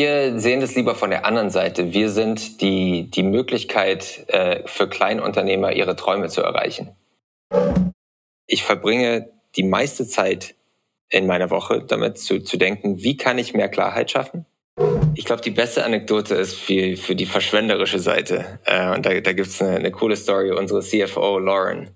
[0.00, 1.92] Wir sehen das lieber von der anderen Seite.
[1.92, 6.94] Wir sind die, die Möglichkeit äh, für Kleinunternehmer, ihre Träume zu erreichen.
[8.46, 10.54] Ich verbringe die meiste Zeit
[11.08, 14.46] in meiner Woche damit zu, zu denken, wie kann ich mehr Klarheit schaffen?
[15.16, 18.60] Ich glaube, die beste Anekdote ist für, für die verschwenderische Seite.
[18.66, 20.52] Äh, und da, da gibt es eine, eine coole Story.
[20.52, 21.90] Unsere CFO Lauren.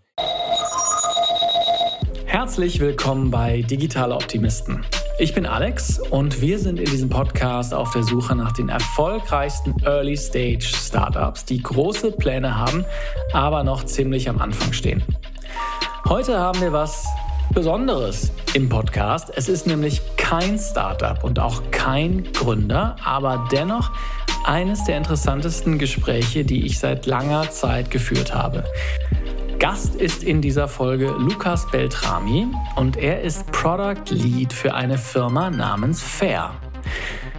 [2.27, 4.85] Herzlich willkommen bei Digitale Optimisten.
[5.19, 9.75] Ich bin Alex und wir sind in diesem Podcast auf der Suche nach den erfolgreichsten
[9.85, 12.85] Early Stage Startups, die große Pläne haben,
[13.33, 15.03] aber noch ziemlich am Anfang stehen.
[16.09, 17.07] Heute haben wir was
[17.53, 19.31] Besonderes im Podcast.
[19.37, 23.91] Es ist nämlich kein Startup und auch kein Gründer, aber dennoch
[24.45, 28.65] eines der interessantesten Gespräche, die ich seit langer Zeit geführt habe.
[29.63, 35.51] Gast ist in dieser Folge Lukas Beltrami und er ist Product Lead für eine Firma
[35.51, 36.51] namens Fair.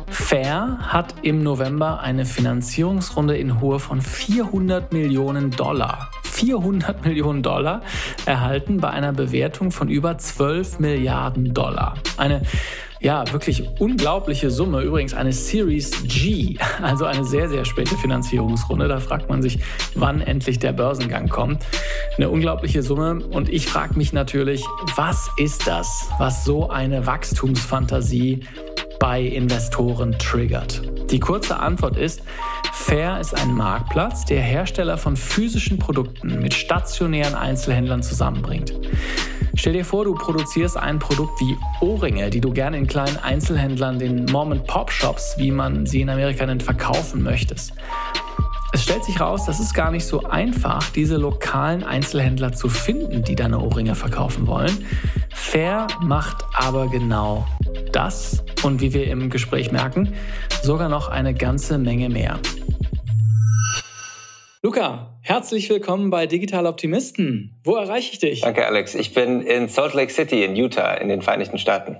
[0.07, 7.81] Fair hat im November eine Finanzierungsrunde in Höhe von 400 Millionen Dollar 400 Millionen Dollar
[8.25, 11.95] erhalten bei einer Bewertung von über 12 Milliarden Dollar.
[12.17, 12.41] Eine
[13.03, 14.81] ja, wirklich unglaubliche Summe.
[14.81, 18.87] Übrigens eine Series G, also eine sehr, sehr späte Finanzierungsrunde.
[18.87, 19.59] Da fragt man sich,
[19.93, 21.65] wann endlich der Börsengang kommt.
[22.15, 23.21] Eine unglaubliche Summe.
[23.31, 24.63] Und ich frage mich natürlich,
[24.95, 28.39] was ist das, was so eine Wachstumsfantasie
[28.99, 30.92] bei Investoren triggert?
[31.13, 32.23] Die kurze Antwort ist,
[32.71, 38.73] Fair ist ein Marktplatz, der Hersteller von physischen Produkten mit stationären Einzelhändlern zusammenbringt.
[39.53, 43.99] Stell dir vor, du produzierst ein Produkt wie Ohrringe, die du gerne in kleinen Einzelhändlern,
[43.99, 47.73] den Mom-and-Pop-Shops, wie man sie in Amerika nennt, verkaufen möchtest.
[48.71, 53.23] Es stellt sich raus, das ist gar nicht so einfach, diese lokalen Einzelhändler zu finden,
[53.23, 54.83] die deine Ohrringe verkaufen wollen.
[55.29, 57.45] Fair macht aber genau
[57.91, 60.13] das und wie wir im Gespräch merken,
[60.61, 62.39] sogar noch eine ganze Menge mehr.
[64.61, 67.59] Luca, herzlich willkommen bei Digital Optimisten.
[67.65, 68.41] Wo erreiche ich dich?
[68.41, 68.95] Danke, Alex.
[68.95, 71.97] Ich bin in Salt Lake City in Utah in den Vereinigten Staaten.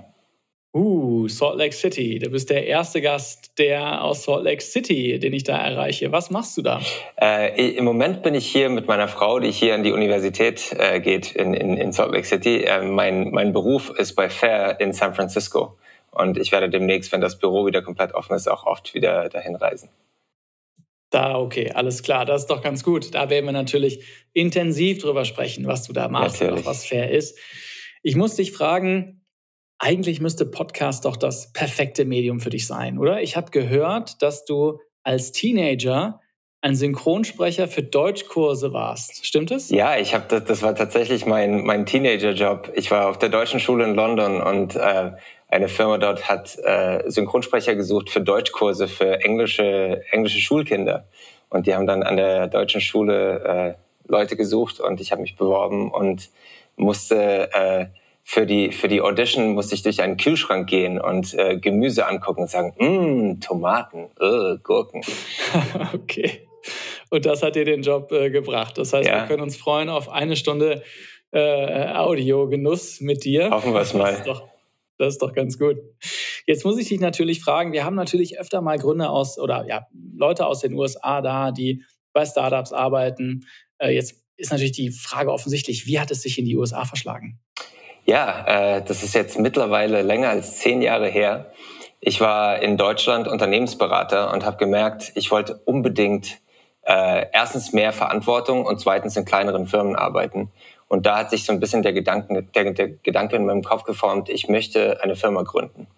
[0.72, 2.18] Uh, Salt Lake City.
[2.18, 6.10] Du bist der erste Gast, der aus Salt Lake City, den ich da erreiche.
[6.10, 6.80] Was machst du da?
[7.20, 10.98] Äh, Im Moment bin ich hier mit meiner Frau, die hier an die Universität äh,
[10.98, 12.64] geht in, in, in, Salt Lake City.
[12.64, 15.76] Äh, mein, mein Beruf ist bei Fair in San Francisco.
[16.14, 19.56] Und ich werde demnächst, wenn das Büro wieder komplett offen ist, auch oft wieder dahin
[19.56, 19.90] reisen.
[21.10, 23.14] Da, okay, alles klar, das ist doch ganz gut.
[23.14, 26.60] Da werden wir natürlich intensiv drüber sprechen, was du da machst natürlich.
[26.60, 27.38] und was fair ist.
[28.02, 29.24] Ich muss dich fragen,
[29.78, 33.22] eigentlich müsste Podcast doch das perfekte Medium für dich sein, oder?
[33.22, 36.20] Ich habe gehört, dass du als Teenager
[36.64, 39.26] ein Synchronsprecher für Deutschkurse warst.
[39.26, 39.68] Stimmt es?
[39.68, 42.72] Ja, ich habe das, das war tatsächlich mein mein Teenager-Job.
[42.74, 45.12] Ich war auf der deutschen Schule in London und äh,
[45.54, 51.06] eine Firma dort hat äh, Synchronsprecher gesucht für Deutschkurse für englische, englische Schulkinder.
[51.48, 53.74] Und die haben dann an der deutschen Schule äh,
[54.10, 56.30] Leute gesucht und ich habe mich beworben und
[56.76, 57.86] musste äh,
[58.24, 62.42] für die für die Audition musste ich durch einen Kühlschrank gehen und äh, Gemüse angucken
[62.42, 65.02] und sagen, mmm, Tomaten, uh, Gurken.
[65.94, 66.48] okay.
[67.10, 68.76] Und das hat dir den Job äh, gebracht.
[68.76, 69.20] Das heißt, ja.
[69.20, 70.82] wir können uns freuen auf eine Stunde
[71.30, 73.50] äh, Audiogenuss mit dir.
[73.50, 74.20] Hoffen wir es mal.
[74.24, 74.42] Doch,
[74.98, 75.76] das ist doch ganz gut.
[76.46, 79.86] Jetzt muss ich dich natürlich fragen, wir haben natürlich öfter mal Gründe aus oder ja,
[80.16, 81.82] Leute aus den USA da, die
[82.12, 83.46] bei Startups arbeiten.
[83.78, 87.38] Äh, jetzt ist natürlich die Frage offensichtlich, wie hat es sich in die USA verschlagen?
[88.04, 91.52] Ja, äh, das ist jetzt mittlerweile länger als zehn Jahre her.
[92.00, 96.38] Ich war in Deutschland Unternehmensberater und habe gemerkt, ich wollte unbedingt
[96.82, 100.50] äh, erstens mehr Verantwortung und zweitens in kleineren Firmen arbeiten.
[100.94, 103.82] Und da hat sich so ein bisschen der Gedanke, der, der Gedanke in meinem Kopf
[103.82, 105.88] geformt, ich möchte eine Firma gründen.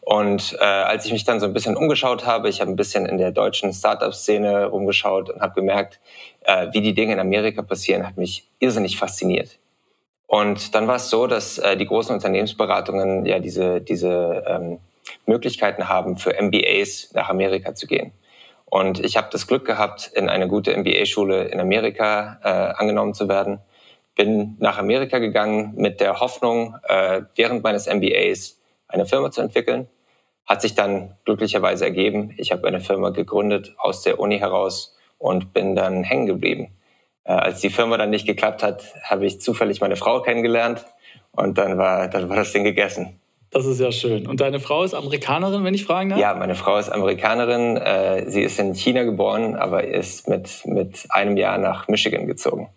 [0.00, 3.06] Und äh, als ich mich dann so ein bisschen umgeschaut habe, ich habe ein bisschen
[3.06, 6.00] in der deutschen Startup-Szene rumgeschaut und habe gemerkt,
[6.40, 9.60] äh, wie die Dinge in Amerika passieren, hat mich irrsinnig fasziniert.
[10.26, 14.78] Und dann war es so, dass äh, die großen Unternehmensberatungen ja diese, diese ähm,
[15.26, 18.10] Möglichkeiten haben, für MBAs nach Amerika zu gehen.
[18.64, 23.28] Und ich habe das Glück gehabt, in eine gute MBA-Schule in Amerika äh, angenommen zu
[23.28, 23.60] werden
[24.16, 28.58] bin nach Amerika gegangen mit der Hoffnung, äh, während meines MBAs
[28.88, 29.86] eine Firma zu entwickeln.
[30.44, 32.34] Hat sich dann glücklicherweise ergeben.
[32.36, 36.72] Ich habe eine Firma gegründet aus der Uni heraus und bin dann hängen geblieben.
[37.24, 40.84] Äh, als die Firma dann nicht geklappt hat, habe ich zufällig meine Frau kennengelernt
[41.32, 43.20] und dann war, dann war das Ding gegessen.
[43.50, 44.26] Das ist ja schön.
[44.26, 46.18] Und deine Frau ist Amerikanerin, wenn ich fragen darf?
[46.18, 47.76] Ja, meine Frau ist Amerikanerin.
[47.76, 52.68] Äh, sie ist in China geboren, aber ist mit, mit einem Jahr nach Michigan gezogen.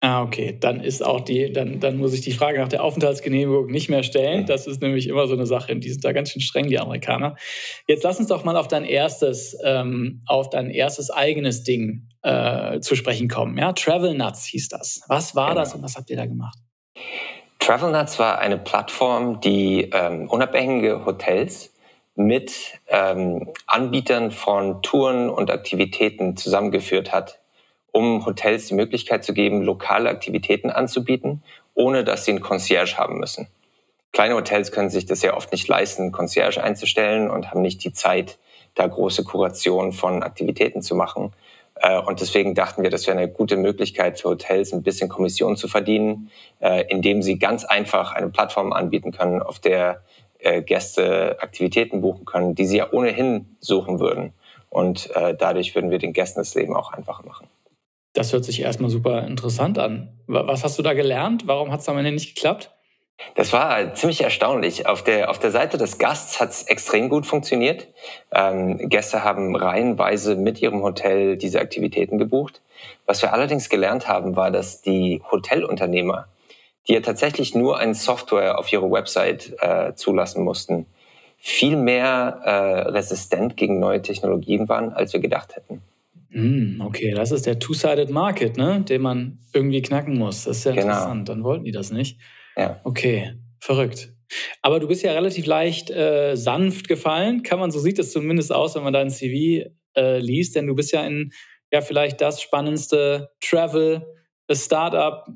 [0.00, 0.56] Ah, okay.
[0.60, 4.04] Dann ist auch die, dann, dann muss ich die Frage nach der Aufenthaltsgenehmigung nicht mehr
[4.04, 4.46] stellen.
[4.46, 5.74] Das ist nämlich immer so eine Sache.
[5.74, 7.34] Die sind da ganz schön streng, die Amerikaner.
[7.88, 12.78] Jetzt lass uns doch mal auf dein erstes, ähm, auf dein erstes eigenes Ding äh,
[12.78, 13.58] zu sprechen kommen.
[13.58, 15.02] Ja, Travel Nuts hieß das.
[15.08, 15.60] Was war genau.
[15.62, 16.58] das und was habt ihr da gemacht?
[17.58, 21.74] Travel Nuts war eine Plattform, die ähm, unabhängige Hotels
[22.14, 27.40] mit ähm, Anbietern von Touren und Aktivitäten zusammengeführt hat
[27.92, 31.42] um Hotels die Möglichkeit zu geben, lokale Aktivitäten anzubieten,
[31.74, 33.48] ohne dass sie einen Concierge haben müssen.
[34.12, 37.92] Kleine Hotels können sich das ja oft nicht leisten, Concierge einzustellen und haben nicht die
[37.92, 38.38] Zeit,
[38.74, 41.32] da große Kuration von Aktivitäten zu machen.
[41.80, 45.56] Äh, und deswegen dachten wir, das wäre eine gute Möglichkeit für Hotels, ein bisschen Kommission
[45.56, 46.30] zu verdienen,
[46.60, 50.02] äh, indem sie ganz einfach eine Plattform anbieten können, auf der
[50.38, 54.32] äh, Gäste Aktivitäten buchen können, die sie ja ohnehin suchen würden.
[54.70, 57.48] Und dadurch würden wir den Gästen das Leben auch einfacher machen.
[58.18, 60.08] Das hört sich erstmal super interessant an.
[60.26, 61.46] Was hast du da gelernt?
[61.46, 62.72] Warum hat es am Ende nicht geklappt?
[63.36, 64.88] Das war ziemlich erstaunlich.
[64.88, 67.86] Auf der, auf der Seite des Gasts hat es extrem gut funktioniert.
[68.32, 72.60] Ähm, Gäste haben reihenweise mit ihrem Hotel diese Aktivitäten gebucht.
[73.06, 76.26] Was wir allerdings gelernt haben, war, dass die Hotelunternehmer,
[76.88, 80.86] die ja tatsächlich nur ein Software auf ihre Website äh, zulassen mussten,
[81.36, 85.82] viel mehr äh, resistent gegen neue Technologien waren, als wir gedacht hätten.
[86.30, 88.84] Mm, okay, das ist der Two-Sided Market, ne?
[88.86, 90.44] den man irgendwie knacken muss.
[90.44, 90.86] Das ist ja genau.
[90.86, 91.28] interessant.
[91.28, 92.20] Dann wollten die das nicht.
[92.56, 92.80] Ja.
[92.84, 94.12] Okay, verrückt.
[94.60, 98.52] Aber du bist ja relativ leicht äh, sanft gefallen, kann man, so sieht es zumindest
[98.52, 101.32] aus, wenn man dein CV äh, liest, denn du bist ja in
[101.72, 104.06] ja vielleicht das spannendste Travel
[104.50, 105.26] Startup,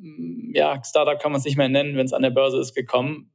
[0.55, 3.32] ja, Startup kann man es nicht mehr nennen, wenn es an der Börse ist, gekommen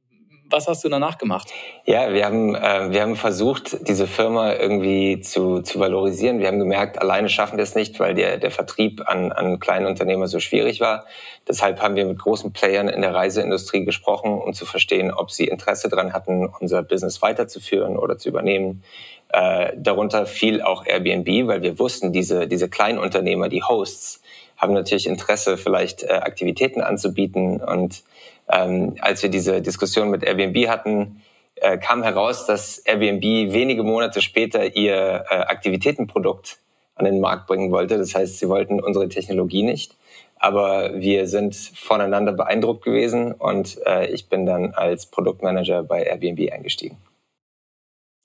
[0.50, 1.52] was hast du danach gemacht?
[1.84, 6.38] Ja, wir haben, äh, wir haben versucht, diese Firma irgendwie zu, zu valorisieren.
[6.38, 9.86] Wir haben gemerkt, alleine schaffen wir es nicht, weil der, der Vertrieb an, an kleinen
[9.86, 11.04] Unternehmer so schwierig war.
[11.46, 15.44] Deshalb haben wir mit großen Playern in der Reiseindustrie gesprochen, um zu verstehen, ob sie
[15.44, 18.82] Interesse daran hatten, unser Business weiterzuführen oder zu übernehmen.
[19.30, 24.22] Äh, darunter fiel auch Airbnb, weil wir wussten, diese, diese Kleinunternehmer, die Hosts,
[24.56, 28.02] haben natürlich Interesse, vielleicht äh, Aktivitäten anzubieten und
[28.50, 31.22] ähm, als wir diese Diskussion mit Airbnb hatten,
[31.56, 36.58] äh, kam heraus, dass Airbnb wenige Monate später ihr äh, Aktivitätenprodukt
[36.94, 37.98] an den Markt bringen wollte.
[37.98, 39.96] Das heißt, sie wollten unsere Technologie nicht.
[40.36, 46.52] Aber wir sind voneinander beeindruckt gewesen und äh, ich bin dann als Produktmanager bei Airbnb
[46.52, 46.96] eingestiegen.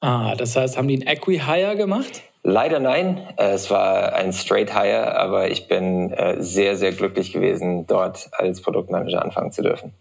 [0.01, 2.21] Ah, das heißt, haben die ein Equi-Hire gemacht?
[2.43, 3.25] Leider nein.
[3.37, 8.29] Äh, es war ein Straight Hire, aber ich bin äh, sehr, sehr glücklich gewesen, dort
[8.33, 9.93] als Produktmanager anfangen zu dürfen.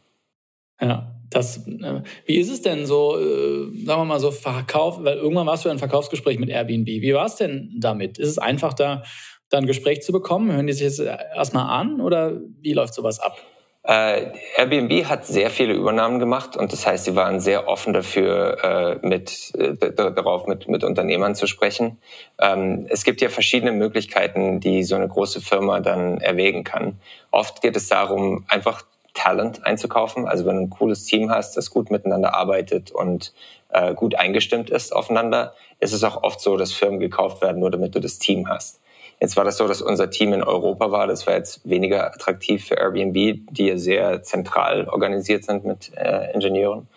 [0.81, 5.17] Ja, das, äh, wie ist es denn so, äh, sagen wir mal so, Verkauf, weil
[5.17, 6.87] irgendwann warst du in einem Verkaufsgespräch mit Airbnb.
[6.87, 8.19] Wie war es denn damit?
[8.19, 9.03] Ist es einfach, da,
[9.49, 10.53] da ein Gespräch zu bekommen?
[10.53, 13.37] Hören die sich das erstmal an oder wie läuft sowas ab?
[13.85, 19.01] Äh, Airbnb hat sehr viele Übernahmen gemacht und das heißt, sie waren sehr offen dafür,
[19.03, 21.99] äh, mit, äh, darauf mit, mit Unternehmern zu sprechen.
[22.41, 27.01] Ähm, es gibt ja verschiedene Möglichkeiten, die so eine große Firma dann erwägen kann.
[27.33, 28.83] Oft geht es darum, einfach
[29.14, 30.26] Talent einzukaufen.
[30.26, 33.32] Also wenn du ein cooles Team hast, das gut miteinander arbeitet und
[33.70, 37.70] äh, gut eingestimmt ist aufeinander, ist es auch oft so, dass Firmen gekauft werden, nur
[37.70, 38.81] damit du das Team hast.
[39.20, 41.06] Jetzt war das so, dass unser Team in Europa war.
[41.06, 43.14] Das war jetzt weniger attraktiv für Airbnb,
[43.50, 46.88] die ja sehr zentral organisiert sind mit äh, Ingenieuren.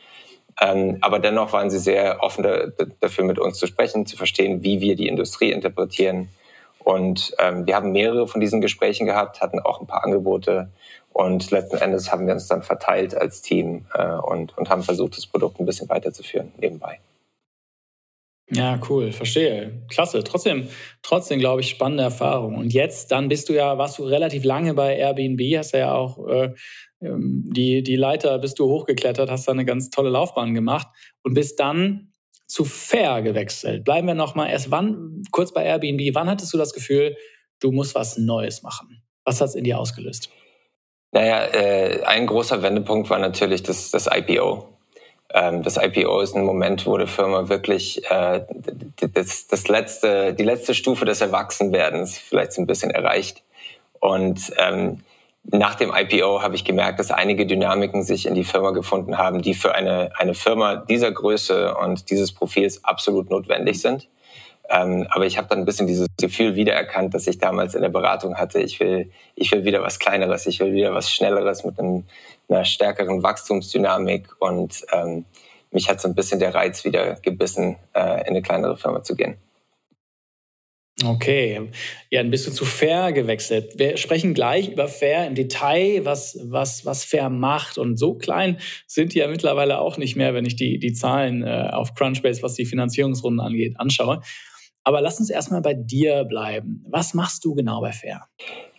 [0.60, 2.68] Ähm, aber dennoch waren sie sehr offen da,
[3.00, 6.30] dafür, mit uns zu sprechen, zu verstehen, wie wir die Industrie interpretieren.
[6.86, 10.70] Und ähm, wir haben mehrere von diesen Gesprächen gehabt, hatten auch ein paar Angebote
[11.12, 15.18] und letzten Endes haben wir uns dann verteilt als Team äh, und, und haben versucht,
[15.18, 17.00] das Produkt ein bisschen weiterzuführen nebenbei.
[18.52, 19.82] Ja, cool, verstehe.
[19.90, 20.24] Klasse.
[20.24, 20.68] Trotzdem,
[21.02, 22.56] trotzdem glaube ich, spannende Erfahrung.
[22.56, 26.28] Und jetzt, dann bist du ja, warst du relativ lange bei Airbnb, hast ja auch
[26.28, 26.54] äh,
[27.02, 30.88] ähm, die, die Leiter, bist du hochgeklettert, hast da eine ganz tolle Laufbahn gemacht
[31.24, 32.12] und bist dann
[32.48, 33.84] zu Fair gewechselt.
[33.84, 37.18] Bleiben wir nochmal erst wann, kurz bei Airbnb, wann hattest du das Gefühl,
[37.60, 39.02] du musst was Neues machen?
[39.24, 40.30] Was hat es in dir ausgelöst?
[41.12, 44.68] Naja, äh, ein großer Wendepunkt war natürlich das, das IPO.
[45.34, 48.42] Ähm, das IPO ist ein Moment, wo die Firma wirklich äh,
[49.14, 53.44] das, das letzte, die letzte Stufe des Erwachsenwerdens vielleicht so ein bisschen erreicht.
[54.00, 55.00] Und ähm,
[55.52, 59.42] nach dem IPO habe ich gemerkt, dass einige Dynamiken sich in die Firma gefunden haben,
[59.42, 64.08] die für eine, eine Firma dieser Größe und dieses Profils absolut notwendig sind.
[64.70, 67.90] Ähm, aber ich habe dann ein bisschen dieses Gefühl wiedererkannt, das ich damals in der
[67.90, 68.60] Beratung hatte.
[68.60, 72.06] Ich will, ich will wieder was Kleineres, ich will wieder was Schnelleres mit einem,
[72.50, 74.30] einer stärkeren Wachstumsdynamik.
[74.40, 75.26] Und ähm,
[75.70, 79.16] mich hat so ein bisschen der Reiz wieder gebissen, äh, in eine kleinere Firma zu
[79.16, 79.38] gehen.
[81.04, 81.72] Okay,
[82.10, 83.74] ja, dann bist du zu Fair gewechselt.
[83.78, 87.78] Wir sprechen gleich über Fair im Detail, was, was, was Fair macht.
[87.78, 91.44] Und so klein sind die ja mittlerweile auch nicht mehr, wenn ich die, die Zahlen
[91.44, 94.22] äh, auf Crunchbase, was die Finanzierungsrunden angeht, anschaue.
[94.86, 96.86] Aber lass uns erstmal bei dir bleiben.
[96.88, 98.28] Was machst du genau bei Fair?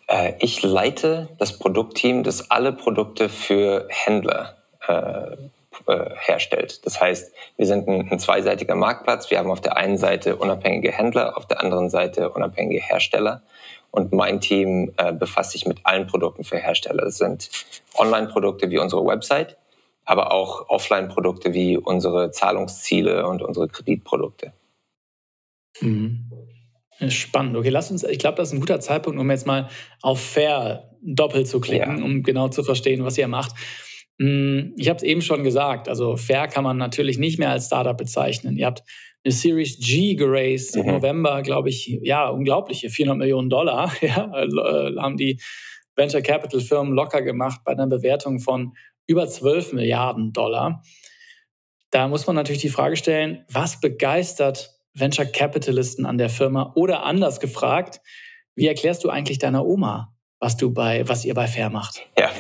[0.09, 4.57] Äh, ich leite das Produktteam, das alle Produkte für Händler
[4.89, 5.37] äh,
[5.87, 6.85] äh, herstellt.
[6.87, 9.31] Das heißt, wir sind ein, ein, zweiseitiger Marktplatz.
[9.31, 13.43] Wir haben auf der einen Seite unabhängige Händler, auf der anderen Seite unabhängige Hersteller.
[13.91, 17.05] Und mein Team äh, befasst sich mit allen Produkten für Hersteller.
[17.05, 17.51] Das sind
[17.97, 19.57] Online-Produkte wie unsere Website,
[20.05, 24.53] aber auch Offline-Produkte wie unsere Zahlungsziele und unsere Kreditprodukte.
[25.81, 26.31] Mhm.
[27.09, 27.57] Spannend.
[27.57, 29.69] Okay, lass uns, ich glaube, das ist ein guter Zeitpunkt, um jetzt mal
[30.01, 32.05] auf Fair doppelt zu klicken, ja.
[32.05, 33.53] um genau zu verstehen, was ihr macht.
[34.19, 37.67] Hm, ich habe es eben schon gesagt, also Fair kann man natürlich nicht mehr als
[37.67, 38.57] Startup bezeichnen.
[38.57, 38.83] Ihr habt
[39.25, 40.83] eine Series G geraced mhm.
[40.83, 45.41] im November, glaube ich, ja, unglaubliche 400 Millionen Dollar, ja, äh, haben die
[45.97, 48.75] Venture Capital Firmen locker gemacht bei einer Bewertung von
[49.07, 50.83] über 12 Milliarden Dollar.
[51.91, 56.73] Da muss man natürlich die Frage stellen, was begeistert Venture Capitalisten an der Firma?
[56.75, 58.01] Oder anders gefragt,
[58.55, 62.07] wie erklärst du eigentlich deiner Oma, was du bei, was ihr bei Fair macht?
[62.19, 62.31] Ja,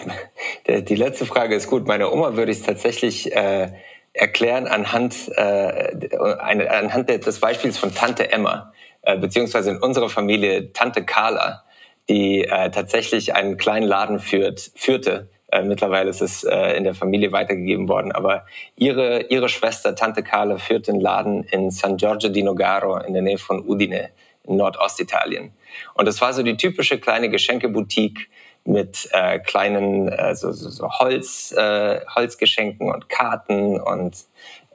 [0.69, 1.87] die letzte Frage ist gut.
[1.87, 3.71] Meine Oma würde ich tatsächlich äh,
[4.13, 10.73] erklären anhand, äh, eine, anhand des Beispiels von Tante Emma, äh, beziehungsweise in unserer Familie
[10.73, 11.65] Tante Carla,
[12.09, 15.29] die äh, tatsächlich einen kleinen Laden führt, führte.
[15.53, 18.47] Äh, mittlerweile ist es äh, in der Familie weitergegeben worden, aber
[18.77, 23.23] ihre, ihre Schwester Tante Carla führt den Laden in San Giorgio di Nogaro in der
[23.23, 24.11] Nähe von Udine
[24.45, 25.53] in Nordostitalien.
[25.95, 28.29] Und das war so die typische kleine Geschenkeboutique,
[28.67, 34.17] mit äh, kleinen äh, so, so, so Holz, äh, Holzgeschenken und Karten und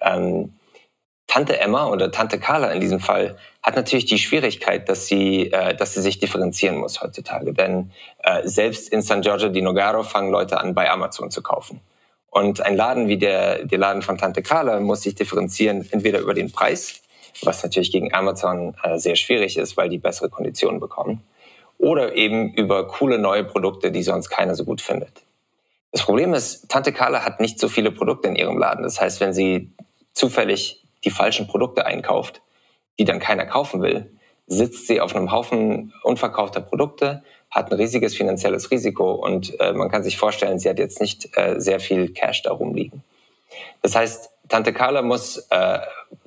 [0.02, 0.54] ähm,
[1.28, 5.74] Tante Emma oder Tante Carla in diesem Fall hat natürlich die Schwierigkeit, dass sie, äh,
[5.74, 7.54] dass sie sich differenzieren muss heutzutage.
[7.54, 7.92] Denn
[8.24, 11.80] äh, selbst in San Giorgio di Nogaro fangen Leute an, bei Amazon zu kaufen.
[12.30, 16.34] Und ein Laden wie der, der Laden von Tante Carla muss sich differenzieren, entweder über
[16.34, 17.02] den Preis,
[17.44, 21.24] was natürlich gegen Amazon äh, sehr schwierig ist, weil die bessere Konditionen bekommen,
[21.82, 25.24] oder eben über coole neue Produkte, die sonst keiner so gut findet.
[25.92, 28.84] Das Problem ist, Tante Carla hat nicht so viele Produkte in ihrem Laden.
[28.84, 29.72] Das heißt, wenn sie
[30.14, 32.42] zufällig die falschen Produkte einkauft,
[33.00, 34.12] die dann keiner kaufen will,
[34.48, 39.90] sitzt sie auf einem Haufen unverkaufter Produkte, hat ein riesiges finanzielles Risiko und äh, man
[39.90, 43.04] kann sich vorstellen, sie hat jetzt nicht äh, sehr viel Cash darum liegen.
[43.82, 45.80] Das heißt, Tante Carla muss äh,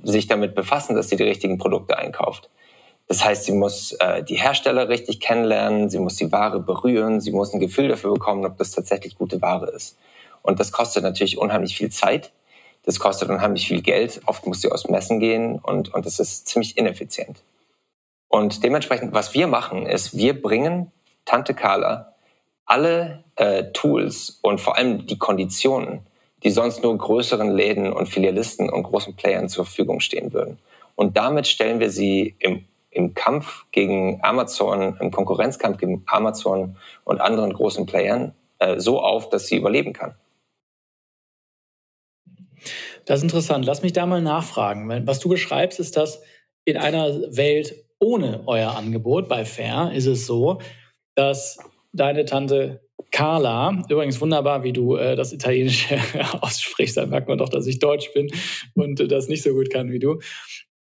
[0.02, 2.50] sich damit befassen, dass sie die richtigen Produkte einkauft.
[3.06, 7.32] Das heißt, sie muss äh, die Hersteller richtig kennenlernen, sie muss die Ware berühren, sie
[7.32, 9.98] muss ein Gefühl dafür bekommen, ob das tatsächlich gute Ware ist.
[10.42, 12.32] Und das kostet natürlich unheimlich viel Zeit,
[12.84, 16.48] das kostet unheimlich viel Geld, oft muss sie aus Messen gehen und, und das ist
[16.48, 17.42] ziemlich ineffizient.
[18.28, 20.90] Und dementsprechend, was wir machen, ist, wir bringen
[21.24, 22.14] Tante Carla
[22.66, 26.00] alle äh, Tools und vor allem die Konditionen,
[26.42, 30.58] die sonst nur größeren Läden und Filialisten und großen Playern zur Verfügung stehen würden.
[30.94, 37.20] Und damit stellen wir sie im im Kampf gegen Amazon, im Konkurrenzkampf gegen Amazon und
[37.20, 40.14] anderen großen Playern äh, so auf, dass sie überleben kann.
[43.04, 43.66] Das ist interessant.
[43.66, 45.06] Lass mich da mal nachfragen.
[45.06, 46.22] Was du beschreibst, ist, dass
[46.64, 50.60] in einer Welt ohne euer Angebot bei Fair ist es so,
[51.14, 51.58] dass
[51.92, 55.98] deine Tante Carla, übrigens wunderbar, wie du äh, das Italienische
[56.40, 58.28] aussprichst, da merkt man doch, dass ich Deutsch bin
[58.74, 60.20] und äh, das nicht so gut kann wie du.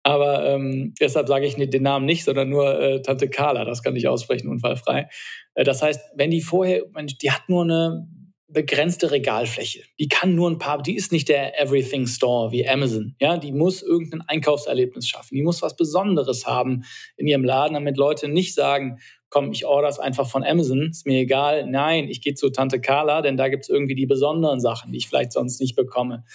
[0.03, 3.95] Aber ähm, deshalb sage ich den Namen nicht, sondern nur äh, Tante Carla, das kann
[3.95, 5.09] ich aussprechen, unfallfrei.
[5.53, 6.83] Äh, das heißt, wenn die vorher,
[7.21, 8.07] die hat nur eine
[8.47, 9.83] begrenzte Regalfläche.
[9.99, 13.15] Die kann nur ein paar, die ist nicht der Everything Store wie Amazon.
[13.19, 15.35] Ja, die muss irgendein Einkaufserlebnis schaffen.
[15.35, 16.83] Die muss was Besonderes haben
[17.15, 21.05] in ihrem Laden, damit Leute nicht sagen, komm, ich order es einfach von Amazon, ist
[21.05, 21.65] mir egal.
[21.65, 24.97] Nein, ich gehe zu Tante Carla, denn da gibt es irgendwie die besonderen Sachen, die
[24.97, 26.25] ich vielleicht sonst nicht bekomme.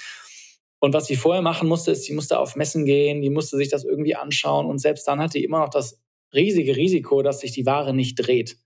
[0.78, 3.68] Und was sie vorher machen musste, ist, sie musste auf Messen gehen, die musste sich
[3.68, 5.99] das irgendwie anschauen und selbst dann hatte sie immer noch das
[6.35, 8.59] riesige Risiko, dass sich die Ware nicht dreht.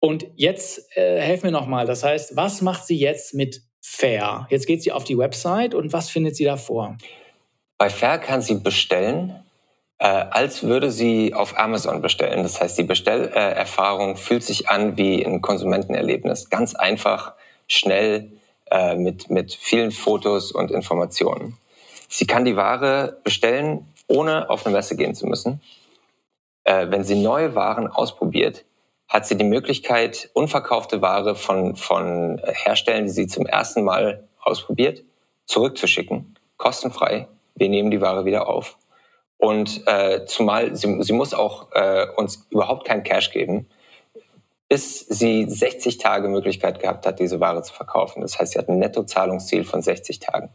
[0.00, 1.86] Und jetzt äh, helf mir nochmal.
[1.86, 4.46] Das heißt, was macht sie jetzt mit Fair?
[4.50, 6.96] Jetzt geht sie auf die Website und was findet sie da vor?
[7.78, 9.44] Bei Fair kann sie bestellen,
[9.98, 12.42] äh, als würde sie auf Amazon bestellen.
[12.42, 16.48] Das heißt, die Bestellerfahrung fühlt sich an wie ein Konsumentenerlebnis.
[16.48, 17.34] Ganz einfach,
[17.66, 18.30] schnell,
[18.70, 21.56] äh, mit, mit vielen Fotos und Informationen.
[22.08, 25.60] Sie kann die Ware bestellen, ohne auf eine Messe gehen zu müssen.
[26.64, 28.64] Äh, wenn sie neue Waren ausprobiert,
[29.08, 35.02] hat sie die Möglichkeit, unverkaufte Ware von, von Herstellern, die sie zum ersten Mal ausprobiert,
[35.46, 37.28] zurückzuschicken, kostenfrei.
[37.54, 38.76] Wir nehmen die Ware wieder auf.
[39.38, 43.68] Und äh, zumal sie, sie muss auch äh, uns überhaupt keinen Cash geben,
[44.68, 48.20] bis sie 60 Tage Möglichkeit gehabt hat, diese Ware zu verkaufen.
[48.20, 50.50] Das heißt, sie hat ein Nettozahlungsziel von 60 Tagen.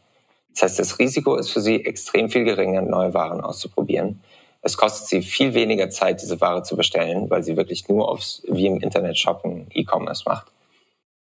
[0.54, 4.22] Das heißt, das Risiko ist für sie extrem viel geringer, neue Waren auszuprobieren.
[4.62, 8.44] Es kostet sie viel weniger Zeit, diese Ware zu bestellen, weil sie wirklich nur aufs,
[8.48, 10.52] wie im Internet shoppen, E-Commerce macht.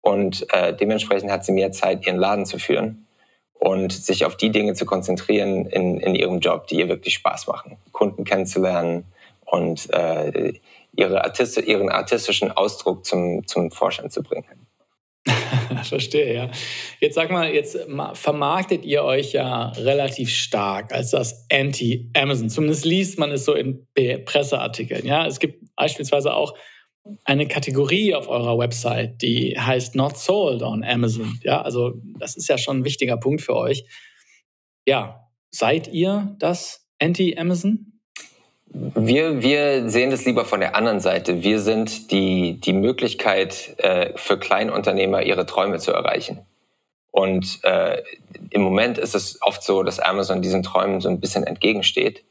[0.01, 3.07] Und äh, dementsprechend hat sie mehr Zeit, ihren Laden zu führen
[3.59, 7.47] und sich auf die Dinge zu konzentrieren in, in ihrem Job, die ihr wirklich Spaß
[7.47, 7.77] machen.
[7.91, 9.05] Kunden kennenzulernen
[9.45, 10.53] und äh,
[10.97, 14.67] ihre Artist ihren artistischen Ausdruck zum, zum Vorschein zu bringen.
[15.83, 16.51] Verstehe, ja.
[16.99, 17.77] Jetzt sag mal, jetzt
[18.13, 22.49] vermarktet ihr euch ja relativ stark als das Anti-Amazon.
[22.49, 23.85] Zumindest liest man es so in
[24.25, 25.05] Presseartikeln.
[25.05, 26.53] Ja, es gibt beispielsweise auch
[27.23, 31.39] eine Kategorie auf eurer Website, die heißt Not Sold on Amazon.
[31.43, 33.85] Ja, also das ist ja schon ein wichtiger Punkt für euch.
[34.85, 37.96] Ja, seid ihr das Anti-Amazon?
[38.69, 41.41] Wir, wir sehen das lieber von der anderen Seite.
[41.41, 46.45] Wir sind die, die Möglichkeit äh, für Kleinunternehmer, ihre Träume zu erreichen.
[47.11, 48.03] Und äh,
[48.51, 52.23] im Moment ist es oft so, dass Amazon diesen Träumen so ein bisschen entgegensteht.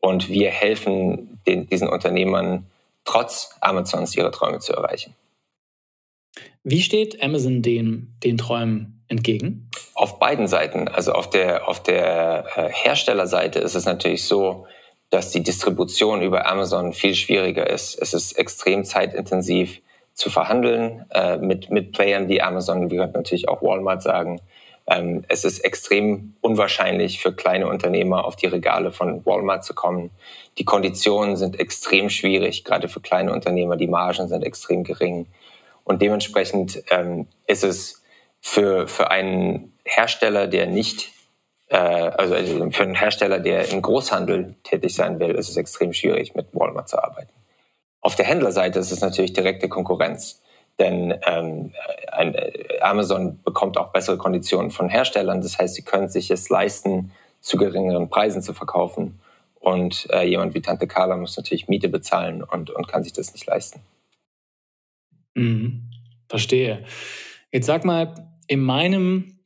[0.00, 2.66] Und wir helfen den, diesen Unternehmern,
[3.04, 5.14] trotz Amazons ihre Träume zu erreichen.
[6.62, 9.68] Wie steht Amazon den, den Träumen entgegen?
[9.94, 10.88] Auf beiden Seiten.
[10.88, 14.66] Also auf der, auf der äh, Herstellerseite ist es natürlich so,
[15.10, 18.00] dass die Distribution über Amazon viel schwieriger ist.
[18.00, 19.80] Es ist extrem zeitintensiv
[20.14, 24.40] zu verhandeln äh, mit, mit Playern wie Amazon, wie wir natürlich auch Walmart sagen.
[24.86, 30.10] Ähm, es ist extrem unwahrscheinlich für kleine Unternehmer auf die Regale von Walmart zu kommen.
[30.58, 33.76] Die Konditionen sind extrem schwierig, gerade für kleine Unternehmer.
[33.76, 35.26] Die Margen sind extrem gering.
[35.84, 38.02] Und dementsprechend ähm, ist es
[38.40, 41.12] für, für einen Hersteller, der nicht
[41.76, 46.34] also, also für einen Hersteller, der im Großhandel tätig sein will, ist es extrem schwierig,
[46.34, 47.32] mit Walmart zu arbeiten.
[48.00, 50.42] Auf der Händlerseite ist es natürlich direkte Konkurrenz,
[50.78, 51.72] denn ähm,
[52.10, 55.42] ein, äh, Amazon bekommt auch bessere Konditionen von Herstellern.
[55.42, 59.20] Das heißt, sie können sich es leisten, zu geringeren Preisen zu verkaufen.
[59.60, 63.32] Und äh, jemand wie Tante Carla muss natürlich Miete bezahlen und, und kann sich das
[63.34, 63.80] nicht leisten.
[65.34, 65.90] Mhm.
[66.28, 66.84] Verstehe.
[67.52, 68.14] Jetzt sag mal,
[68.46, 69.40] in meinem,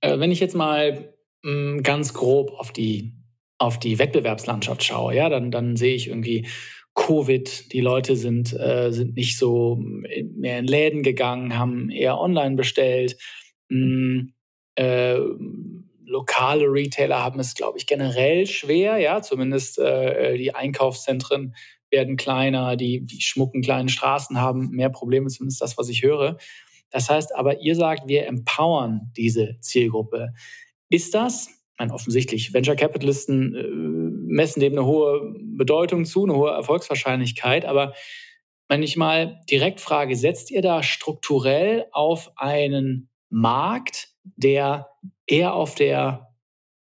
[0.00, 1.11] äh, wenn ich jetzt mal
[1.42, 3.12] Mm, ganz grob auf die,
[3.58, 6.46] auf die Wettbewerbslandschaft schaue, ja, dann, dann sehe ich irgendwie
[6.94, 12.56] Covid, die Leute sind, äh, sind nicht so mehr in Läden gegangen, haben eher online
[12.56, 13.16] bestellt.
[13.68, 14.34] Mhm.
[14.74, 15.18] Äh,
[16.04, 21.54] lokale Retailer haben es, glaube ich, generell schwer, ja, zumindest äh, die Einkaufszentren
[21.90, 26.38] werden kleiner, die, die schmucken kleinen Straßen haben mehr Probleme, zumindest das, was ich höre.
[26.90, 30.34] Das heißt aber, ihr sagt, wir empowern diese Zielgruppe.
[30.92, 33.62] Ist das, mein offensichtlich, Venture Capitalisten äh,
[34.32, 37.94] messen dem eine hohe Bedeutung zu, eine hohe Erfolgswahrscheinlichkeit, aber
[38.68, 44.90] wenn ich mal direkt frage, setzt ihr da strukturell auf einen Markt, der
[45.26, 46.28] eher auf der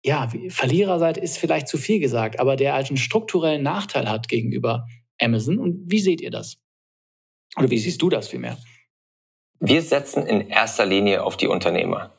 [0.04, 4.86] ja, Verliererseite ist vielleicht zu viel gesagt, aber der halt einen strukturellen Nachteil hat gegenüber
[5.18, 5.58] Amazon.
[5.58, 6.58] Und wie seht ihr das?
[7.56, 8.58] Oder wie siehst du das vielmehr?
[9.58, 12.12] Wir setzen in erster Linie auf die Unternehmer.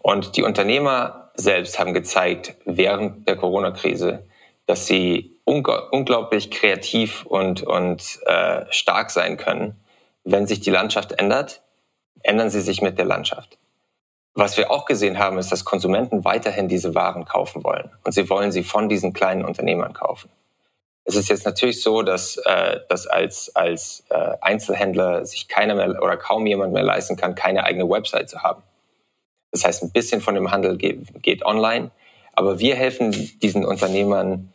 [0.00, 4.26] Und die Unternehmer selbst haben gezeigt während der Corona-Krise,
[4.66, 9.82] dass sie unglaublich kreativ und, und äh, stark sein können.
[10.24, 11.62] Wenn sich die Landschaft ändert,
[12.22, 13.58] ändern sie sich mit der Landschaft.
[14.34, 17.90] Was wir auch gesehen haben, ist, dass Konsumenten weiterhin diese Waren kaufen wollen.
[18.04, 20.30] Und sie wollen sie von diesen kleinen Unternehmern kaufen.
[21.04, 26.00] Es ist jetzt natürlich so, dass, äh, dass als, als äh, Einzelhändler sich keiner mehr
[26.00, 28.62] oder kaum jemand mehr leisten kann, keine eigene Website zu haben.
[29.52, 31.90] Das heißt, ein bisschen von dem Handel geht, online.
[32.34, 34.52] Aber wir helfen diesen Unternehmern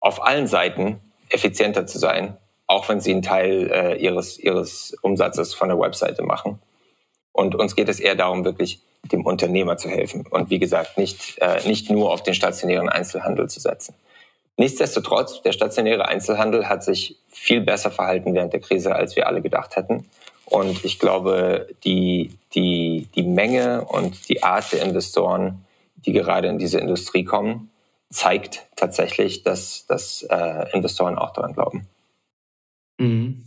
[0.00, 5.54] auf allen Seiten effizienter zu sein, auch wenn sie einen Teil äh, ihres, ihres Umsatzes
[5.54, 6.60] von der Webseite machen.
[7.32, 11.38] Und uns geht es eher darum, wirklich dem Unternehmer zu helfen und wie gesagt, nicht,
[11.38, 13.94] äh, nicht nur auf den stationären Einzelhandel zu setzen.
[14.56, 19.40] Nichtsdestotrotz, der stationäre Einzelhandel hat sich viel besser verhalten während der Krise, als wir alle
[19.40, 20.08] gedacht hätten.
[20.50, 25.64] Und ich glaube, die, die, die Menge und die Art der Investoren,
[26.06, 27.70] die gerade in diese Industrie kommen,
[28.10, 31.86] zeigt tatsächlich, dass, dass äh, Investoren auch daran glauben.
[32.98, 33.44] Mhm.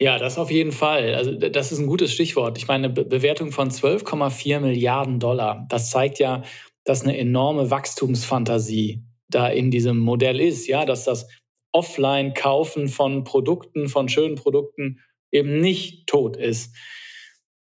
[0.00, 1.14] Ja, das auf jeden Fall.
[1.14, 2.56] Also das ist ein gutes Stichwort.
[2.58, 6.42] Ich meine, eine Bewertung von 12,4 Milliarden Dollar, das zeigt ja,
[6.84, 11.28] dass eine enorme Wachstumsfantasie da in diesem Modell ist, ja, dass das
[11.72, 14.98] Offline-Kaufen von Produkten, von schönen Produkten
[15.32, 16.74] eben nicht tot ist.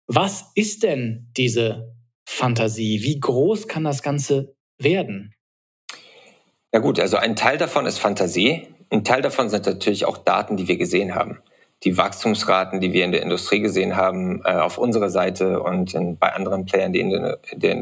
[0.07, 1.95] Was ist denn diese
[2.27, 3.03] Fantasie?
[3.03, 5.35] Wie groß kann das Ganze werden?
[6.73, 8.67] Na gut, also ein Teil davon ist Fantasie.
[8.91, 11.39] Ein Teil davon sind natürlich auch Daten, die wir gesehen haben.
[11.85, 16.33] Die Wachstumsraten, die wir in der Industrie gesehen haben, äh, auf unserer Seite und bei
[16.33, 17.73] anderen Playern, die in der, in der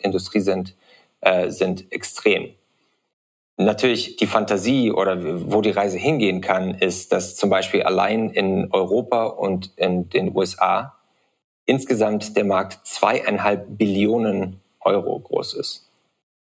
[0.00, 0.74] Industrie sind,
[1.20, 2.54] äh, sind extrem.
[3.60, 5.18] Natürlich die Fantasie oder
[5.50, 10.34] wo die Reise hingehen kann, ist, dass zum Beispiel allein in Europa und in den
[10.34, 10.96] USA
[11.66, 15.90] insgesamt der Markt zweieinhalb Billionen Euro groß ist.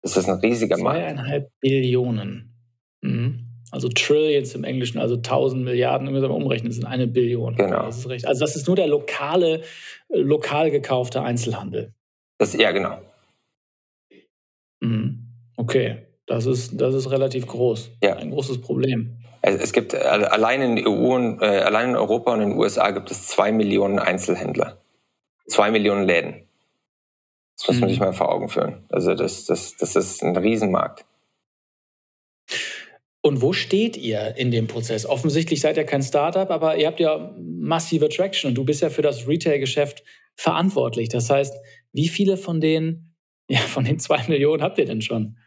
[0.01, 0.99] Das ist ein riesiger Markt.
[0.99, 2.53] Zweieinhalb Billionen.
[3.01, 3.45] Mhm.
[3.71, 7.55] Also Trillions im Englischen, also 1000 Milliarden, wenn wir umrechnen, sind eine Billion.
[7.55, 7.83] Genau.
[7.83, 8.25] Das ist recht.
[8.25, 9.61] Also das ist nur der lokale,
[10.09, 11.93] lokal gekaufte Einzelhandel.
[12.39, 12.99] Das, ja, genau.
[14.79, 15.27] Mhm.
[15.57, 17.91] Okay, das ist, das ist relativ groß.
[18.03, 18.15] Ja.
[18.15, 19.17] Ein großes Problem.
[19.41, 22.89] Es gibt äh, allein in, EU und, äh, allein in Europa und in den USA
[22.91, 24.81] gibt es zwei Millionen Einzelhändler.
[25.47, 26.47] Zwei Millionen Läden.
[27.57, 27.93] Das muss man mhm.
[27.93, 28.83] sich mal vor Augen führen.
[28.89, 31.05] Also das, das, das ist ein Riesenmarkt.
[33.21, 35.05] Und wo steht ihr in dem Prozess?
[35.05, 38.89] Offensichtlich seid ihr kein Startup, aber ihr habt ja massive Traction und du bist ja
[38.89, 40.03] für das Retail-Geschäft
[40.35, 41.09] verantwortlich.
[41.09, 41.55] Das heißt,
[41.93, 43.15] wie viele von den,
[43.47, 45.37] ja, von den zwei Millionen habt ihr denn schon?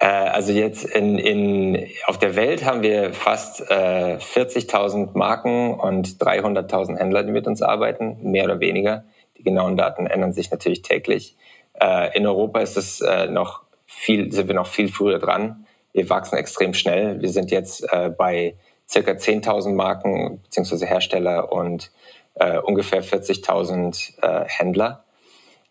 [0.00, 6.08] Äh, also jetzt in, in, auf der Welt haben wir fast äh, 40.000 Marken und
[6.18, 9.04] 300.000 Händler, die mit uns arbeiten, mehr oder weniger.
[9.38, 11.36] Die genauen Daten ändern sich natürlich täglich.
[11.80, 15.66] Äh, in Europa ist es äh, noch viel, sind wir noch viel früher dran.
[15.92, 17.20] Wir wachsen extrem schnell.
[17.22, 18.56] Wir sind jetzt äh, bei
[18.88, 20.86] circa 10.000 Marken bzw.
[20.86, 21.90] Hersteller und
[22.34, 25.04] äh, ungefähr 40.000 äh, Händler.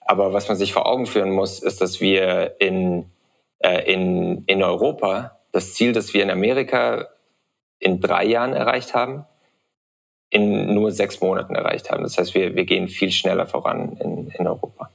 [0.01, 3.11] Aber was man sich vor Augen führen muss, ist, dass wir in,
[3.65, 7.07] äh, in, in Europa das Ziel, das wir in Amerika
[7.79, 9.25] in drei Jahren erreicht haben,
[10.29, 12.03] in nur sechs Monaten erreicht haben.
[12.03, 14.91] Das heißt, wir, wir gehen viel schneller voran in, in Europa.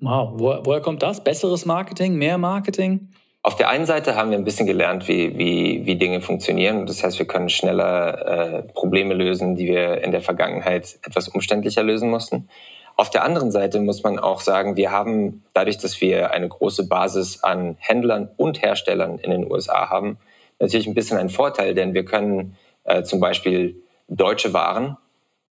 [0.00, 1.22] Wow, Wo, woher kommt das?
[1.22, 3.08] Besseres Marketing, mehr Marketing?
[3.42, 6.86] Auf der einen Seite haben wir ein bisschen gelernt, wie, wie, wie Dinge funktionieren.
[6.86, 11.82] Das heißt, wir können schneller äh, Probleme lösen, die wir in der Vergangenheit etwas umständlicher
[11.82, 12.48] lösen mussten.
[12.96, 16.86] Auf der anderen Seite muss man auch sagen, wir haben dadurch, dass wir eine große
[16.86, 20.18] Basis an Händlern und Herstellern in den USA haben,
[20.58, 24.96] natürlich ein bisschen einen Vorteil, denn wir können äh, zum Beispiel deutsche Waren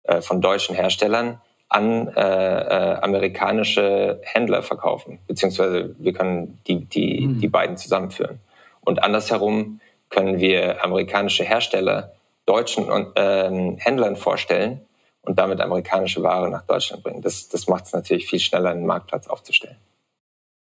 [0.04, 7.28] äh, von deutschen Herstellern an äh, äh, amerikanische Händler verkaufen, beziehungsweise wir können die, die,
[7.28, 7.39] mhm.
[7.39, 8.39] die beiden zusammenführen.
[8.82, 12.13] Und andersherum können wir amerikanische Hersteller
[12.45, 14.82] deutschen äh, Händlern vorstellen
[15.30, 17.22] und damit amerikanische Ware nach Deutschland bringen.
[17.22, 19.78] Das, das macht es natürlich viel schneller, einen Marktplatz aufzustellen.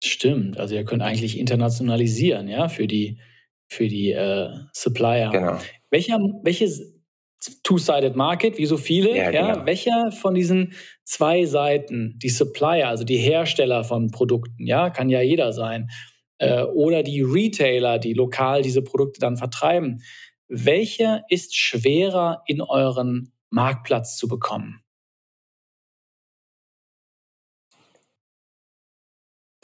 [0.03, 3.19] Stimmt, also ihr könnt eigentlich internationalisieren, ja, für die,
[3.69, 5.29] für die äh, Supplier.
[5.31, 5.59] Genau.
[5.91, 6.67] Welcher, welche
[7.63, 9.15] Two-Sided Market, wie so viele.
[9.15, 9.53] Ja, ja.
[9.53, 9.67] Genau.
[9.67, 10.73] Welcher von diesen
[11.05, 15.91] zwei Seiten, die Supplier, also die Hersteller von Produkten, ja, kann ja jeder sein,
[16.39, 20.03] äh, oder die Retailer, die lokal diese Produkte dann vertreiben,
[20.49, 24.85] welcher ist schwerer in euren Marktplatz zu bekommen?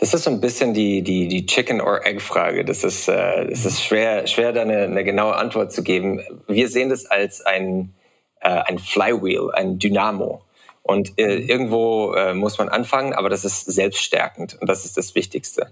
[0.00, 2.64] Das ist so ein bisschen die, die, die Chicken or Egg Frage.
[2.64, 6.22] Das ist, äh, das ist schwer, schwer da eine, eine genaue Antwort zu geben.
[6.48, 7.94] Wir sehen das als ein,
[8.40, 10.42] äh, ein Flywheel, ein Dynamo.
[10.82, 15.14] Und äh, irgendwo äh, muss man anfangen, aber das ist selbststärkend und das ist das
[15.14, 15.70] Wichtigste.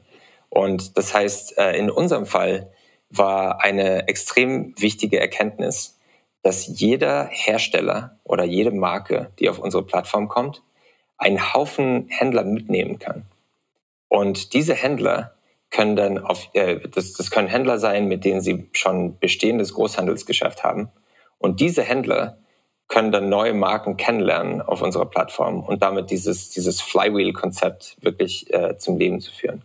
[0.51, 2.71] Und das heißt, äh, in unserem Fall
[3.11, 5.98] war eine extrem wichtige Erkenntnis,
[6.43, 10.63] dass jeder Hersteller oder jede Marke, die auf unsere Plattform kommt,
[11.17, 13.25] einen Haufen Händler mitnehmen kann.
[14.09, 15.35] Und diese Händler
[15.71, 20.65] können dann auf, äh, das, das können Händler sein, mit denen sie schon bestehendes Großhandelsgeschäft
[20.65, 20.91] haben.
[21.39, 22.39] Und diese Händler
[22.89, 28.79] können dann neue Marken kennenlernen auf unserer Plattform und damit dieses, dieses Flywheel-Konzept wirklich äh,
[28.79, 29.63] zum Leben zu führen.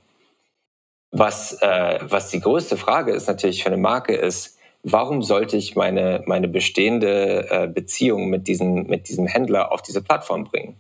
[1.12, 5.76] Was, äh, was die größte Frage ist natürlich für eine Marke ist, warum sollte ich
[5.76, 10.76] meine, meine bestehende äh, Beziehung mit, diesen, mit diesem Händler auf diese Plattform bringen?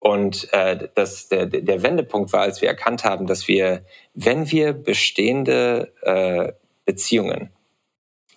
[0.00, 4.74] Und äh, das, der, der Wendepunkt war, als wir erkannt haben, dass wir, wenn wir
[4.74, 6.52] bestehende äh,
[6.84, 7.50] Beziehungen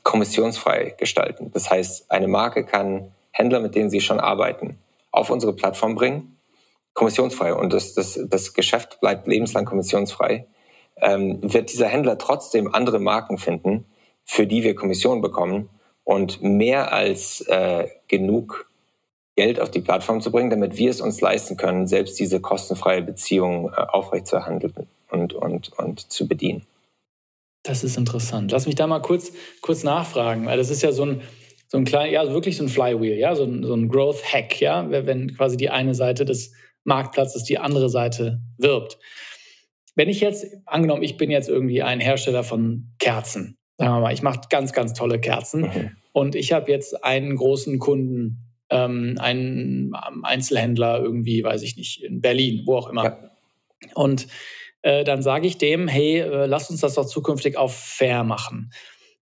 [0.03, 4.79] kommissionsfrei gestalten, das heißt, eine Marke kann Händler, mit denen sie schon arbeiten,
[5.11, 6.37] auf unsere Plattform bringen,
[6.93, 10.47] kommissionsfrei und das, das, das Geschäft bleibt lebenslang kommissionsfrei,
[11.01, 13.85] ähm, wird dieser Händler trotzdem andere Marken finden,
[14.27, 15.69] für die wir Kommission bekommen
[16.03, 18.69] und mehr als äh, genug
[19.35, 23.01] Geld auf die Plattform zu bringen, damit wir es uns leisten können, selbst diese kostenfreie
[23.01, 26.65] Beziehung äh, aufrechtzuerhandeln und, und, und zu bedienen.
[27.63, 28.51] Das ist interessant.
[28.51, 31.21] Lass mich da mal kurz, kurz nachfragen, weil das ist ja so ein,
[31.67, 34.59] so ein klein, ja, wirklich so ein Flywheel, ja, so ein, so ein Growth Hack,
[34.61, 36.53] ja, wenn quasi die eine Seite des
[36.85, 38.97] Marktplatzes die andere Seite wirbt.
[39.95, 44.13] wenn ich jetzt, angenommen, ich bin jetzt irgendwie ein Hersteller von Kerzen, sagen wir mal,
[44.13, 45.91] ich mache ganz, ganz tolle Kerzen mhm.
[46.11, 52.21] und ich habe jetzt einen großen Kunden, ähm, einen Einzelhändler irgendwie, weiß ich nicht, in
[52.21, 53.03] Berlin, wo auch immer.
[53.03, 53.17] Ja.
[53.93, 54.27] Und
[54.81, 58.71] äh, dann sage ich dem, hey, äh, lass uns das doch zukünftig auf fair machen.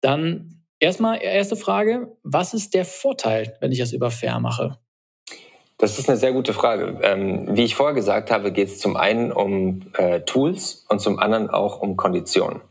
[0.01, 4.77] Dann erstmal, erste Frage, was ist der Vorteil, wenn ich das über fair mache?
[5.77, 6.99] Das ist eine sehr gute Frage.
[7.03, 11.19] Ähm, wie ich vorher gesagt habe, geht es zum einen um äh, Tools und zum
[11.19, 12.62] anderen auch um Konditionen.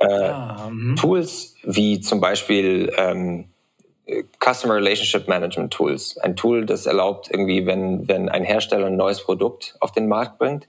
[0.00, 0.96] Äh, ah, mhm.
[0.96, 3.48] Tools wie zum Beispiel ähm,
[4.40, 6.18] Customer Relationship Management Tools.
[6.18, 10.38] Ein Tool, das erlaubt irgendwie, wenn, wenn ein Hersteller ein neues Produkt auf den Markt
[10.38, 10.68] bringt,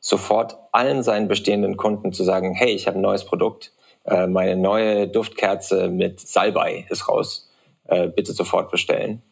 [0.00, 3.72] sofort allen seinen bestehenden Kunden zu sagen, hey, ich habe ein neues Produkt,
[4.04, 7.50] äh, meine neue Duftkerze mit Salbei ist raus,
[7.86, 9.22] äh, bitte sofort bestellen.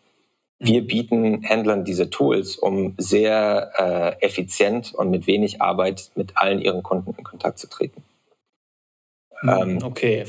[0.59, 0.87] Wir mhm.
[0.87, 6.83] bieten Händlern diese Tools, um sehr äh, effizient und mit wenig Arbeit mit allen ihren
[6.83, 8.03] Kunden in Kontakt zu treten.
[9.43, 10.25] Ähm, okay.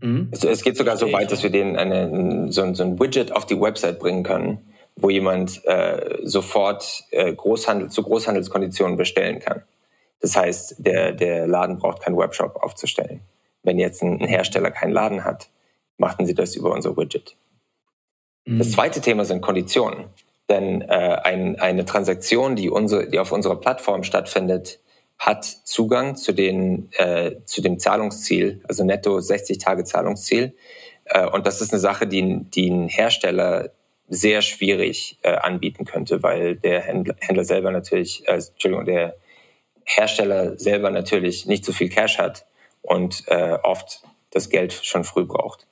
[0.00, 0.28] Mhm.
[0.32, 3.46] Es, es, geht sogar so weit, dass wir denen eine, so, so, ein Widget auf
[3.46, 4.58] die Website bringen können,
[4.96, 9.62] wo jemand äh, sofort äh, Großhandel, zu Großhandelskonditionen bestellen kann.
[10.20, 13.20] Das heißt, der, der Laden braucht keinen Webshop aufzustellen.
[13.62, 15.48] Wenn jetzt ein, Hersteller keinen Laden hat,
[15.98, 17.36] machten sie das über unser Widget.
[18.46, 18.72] Das mhm.
[18.72, 20.06] zweite Thema sind Konditionen.
[20.48, 20.86] Denn äh,
[21.24, 24.80] ein, eine Transaktion, die, unsere, die auf unserer Plattform stattfindet,
[25.18, 30.54] hat Zugang zu, den, äh, zu dem Zahlungsziel, also netto 60 Tage Zahlungsziel.
[31.04, 33.70] Äh, und das ist eine Sache, die, die ein Hersteller
[34.08, 39.16] sehr schwierig äh, anbieten könnte, weil der Händler, Händler selber natürlich, äh, Entschuldigung, der
[39.84, 42.46] Hersteller selber natürlich nicht so viel Cash hat
[42.82, 45.66] und äh, oft das Geld schon früh braucht.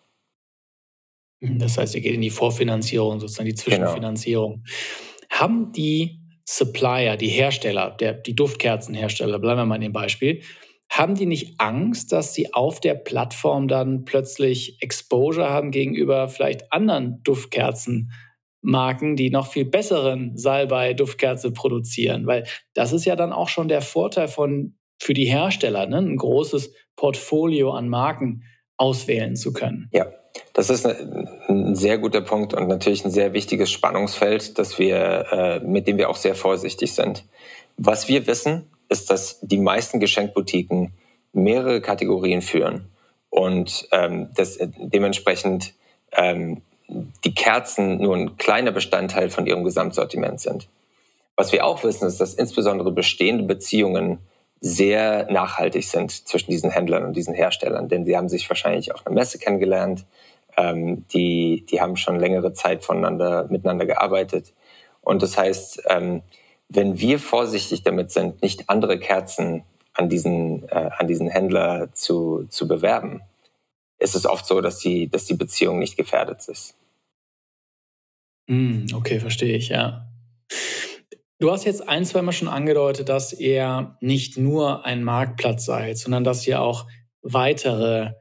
[1.40, 3.64] Das heißt, ihr geht in die Vorfinanzierung, sozusagen die genau.
[3.64, 4.62] Zwischenfinanzierung.
[4.62, 5.40] Genau.
[5.40, 6.21] Haben die
[6.52, 10.42] Supplier, die Hersteller, der, die Duftkerzenhersteller, bleiben wir mal in dem Beispiel,
[10.90, 16.70] haben die nicht Angst, dass sie auf der Plattform dann plötzlich Exposure haben gegenüber vielleicht
[16.70, 22.26] anderen Duftkerzenmarken, die noch viel besseren Salbei-Duftkerze produzieren?
[22.26, 25.96] Weil das ist ja dann auch schon der Vorteil von, für die Hersteller, ne?
[25.96, 28.42] ein großes Portfolio an Marken
[28.76, 29.88] auswählen zu können.
[29.94, 30.12] Ja,
[30.52, 35.60] das ist ein sehr guter Punkt und natürlich ein sehr wichtiges Spannungsfeld, dass wir, äh,
[35.60, 37.24] mit dem wir auch sehr vorsichtig sind.
[37.76, 40.92] Was wir wissen, ist, dass die meisten Geschenkboutiquen
[41.32, 42.90] mehrere Kategorien führen
[43.30, 45.72] und ähm, dass dementsprechend
[46.12, 46.60] ähm,
[47.24, 50.68] die Kerzen nur ein kleiner Bestandteil von ihrem Gesamtsortiment sind.
[51.36, 54.18] Was wir auch wissen, ist, dass insbesondere bestehende Beziehungen
[54.64, 59.04] sehr nachhaltig sind zwischen diesen Händlern und diesen Herstellern, denn sie haben sich wahrscheinlich auf
[59.04, 60.06] einer Messe kennengelernt,
[60.56, 64.52] ähm, die, die haben schon längere Zeit voneinander, miteinander gearbeitet.
[65.00, 66.22] Und das heißt, ähm,
[66.68, 72.46] wenn wir vorsichtig damit sind, nicht andere Kerzen an diesen, äh, an diesen Händler zu,
[72.48, 73.22] zu bewerben,
[73.98, 76.76] ist es oft so, dass die, dass die Beziehung nicht gefährdet ist.
[78.48, 80.06] Hm, okay, verstehe ich, ja.
[81.42, 86.22] Du hast jetzt ein, zweimal schon angedeutet, dass ihr nicht nur ein Marktplatz seid, sondern
[86.22, 86.86] dass ihr auch
[87.20, 88.12] weitere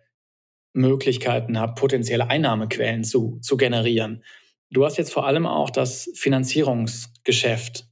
[0.73, 4.23] Möglichkeiten habt, potenzielle Einnahmequellen zu, zu generieren.
[4.71, 7.85] Du hast jetzt vor allem auch das Finanzierungsgeschäft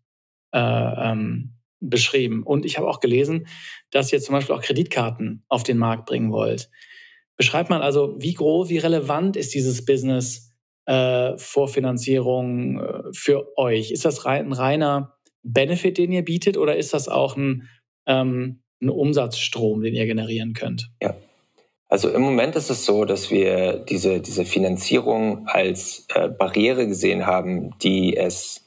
[0.51, 2.41] äh, ähm, beschrieben.
[2.41, 3.45] Und ich habe auch gelesen,
[3.91, 6.71] dass ihr zum Beispiel auch Kreditkarten auf den Markt bringen wollt.
[7.37, 10.55] Beschreibt mal also, wie groß, wie relevant ist dieses Business
[10.87, 13.91] äh, Vorfinanzierung äh, für euch?
[13.91, 17.69] Ist das ein reiner Benefit, den ihr bietet, oder ist das auch ein,
[18.07, 20.89] ähm, ein Umsatzstrom, den ihr generieren könnt?
[21.01, 21.15] Ja,
[21.89, 27.25] also im Moment ist es so, dass wir diese, diese Finanzierung als äh, Barriere gesehen
[27.25, 28.63] haben, die es,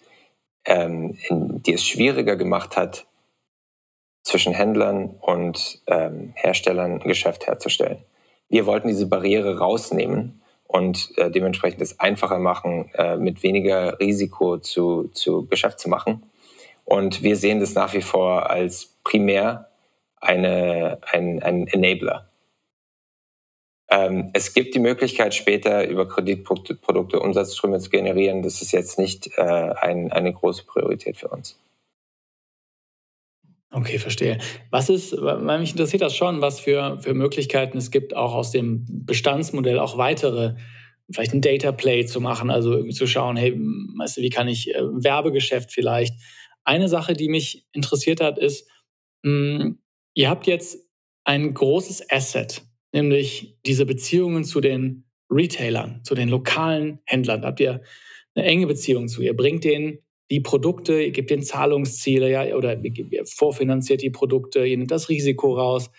[0.65, 3.07] ähm, in, die es schwieriger gemacht hat,
[4.25, 7.99] zwischen Händlern und ähm, Herstellern ein Geschäft herzustellen.
[8.49, 14.59] Wir wollten diese Barriere rausnehmen und äh, dementsprechend es einfacher machen, äh, mit weniger Risiko
[14.59, 16.23] zu, zu Geschäft zu machen.
[16.93, 19.71] Und wir sehen das nach wie vor als primär
[20.21, 22.29] eine, ein, ein Enabler.
[23.89, 28.43] Ähm, es gibt die Möglichkeit, später über Kreditprodukte Umsatzströme zu generieren.
[28.43, 31.59] Das ist jetzt nicht äh, ein, eine große Priorität für uns.
[33.71, 34.37] Okay, verstehe.
[34.69, 38.51] Was ist, weil mich interessiert das schon, was für, für Möglichkeiten es gibt, auch aus
[38.51, 40.57] dem Bestandsmodell auch weitere,
[41.11, 43.59] vielleicht ein Data Play zu machen, also irgendwie zu schauen, hey,
[43.97, 46.17] weißt du, wie kann ich äh, Werbegeschäft vielleicht.
[46.64, 48.68] Eine Sache, die mich interessiert hat, ist,
[49.22, 49.79] mh, hm,
[50.14, 50.79] ihr habt jetzt
[51.25, 57.42] ein großes Asset, nämlich diese Beziehungen zu den Retailern, zu den lokalen Händlern.
[57.42, 57.83] Da habt ihr
[58.35, 59.22] eine enge Beziehung zu.
[59.22, 59.98] Ihr bringt denen
[60.31, 65.09] die Produkte, ihr gebt den Zahlungsziele, ja, oder ihr vorfinanziert die Produkte, ihr nehmt das
[65.09, 65.90] Risiko raus.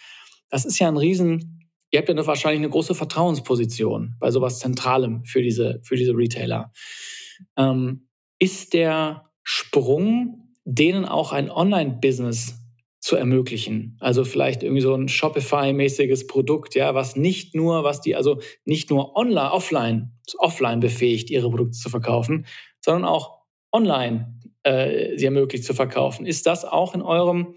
[0.50, 5.24] Das ist ja ein Riesen, ihr habt ja wahrscheinlich eine große Vertrauensposition bei sowas Zentralem
[5.26, 6.72] für diese, für diese Retailer.
[7.58, 8.08] Ähm,
[8.40, 12.60] ist der Sprung, denen auch ein Online-Business
[13.00, 13.98] zu ermöglichen.
[14.00, 18.90] Also vielleicht irgendwie so ein Shopify-mäßiges Produkt, ja, was nicht nur, was die, also nicht
[18.90, 22.46] nur online, offline, offline befähigt, ihre Produkte zu verkaufen,
[22.80, 23.42] sondern auch
[23.74, 26.26] online äh, sie ermöglicht zu verkaufen.
[26.26, 27.56] Ist das auch in eurem,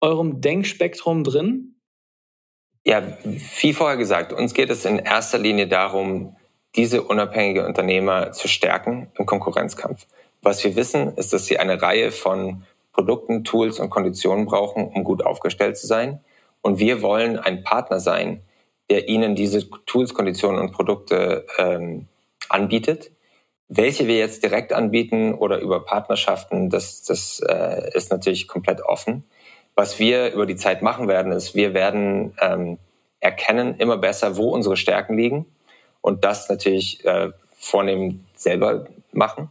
[0.00, 1.76] eurem Denkspektrum drin?
[2.84, 3.02] Ja,
[3.60, 6.36] wie vorher gesagt, uns geht es in erster Linie darum,
[6.74, 10.06] diese unabhängige Unternehmer zu stärken im Konkurrenzkampf.
[10.42, 15.04] Was wir wissen, ist, dass sie eine Reihe von Produkten, Tools und Konditionen brauchen, um
[15.04, 16.20] gut aufgestellt zu sein.
[16.62, 18.42] Und wir wollen ein Partner sein,
[18.90, 22.08] der ihnen diese Tools, Konditionen und Produkte ähm,
[22.48, 23.10] anbietet.
[23.68, 29.24] Welche wir jetzt direkt anbieten oder über Partnerschaften, das, das äh, ist natürlich komplett offen.
[29.74, 32.78] Was wir über die Zeit machen werden, ist, wir werden ähm,
[33.20, 35.46] erkennen immer besser, wo unsere Stärken liegen
[36.00, 39.50] und das natürlich äh, vornehm selber machen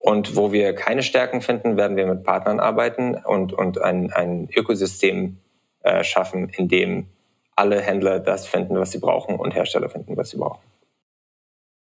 [0.00, 4.48] und wo wir keine Stärken finden, werden wir mit Partnern arbeiten und, und ein, ein
[4.56, 5.36] Ökosystem
[5.82, 7.06] äh, schaffen, in dem
[7.54, 10.62] alle Händler das finden, was sie brauchen und Hersteller finden, was sie brauchen.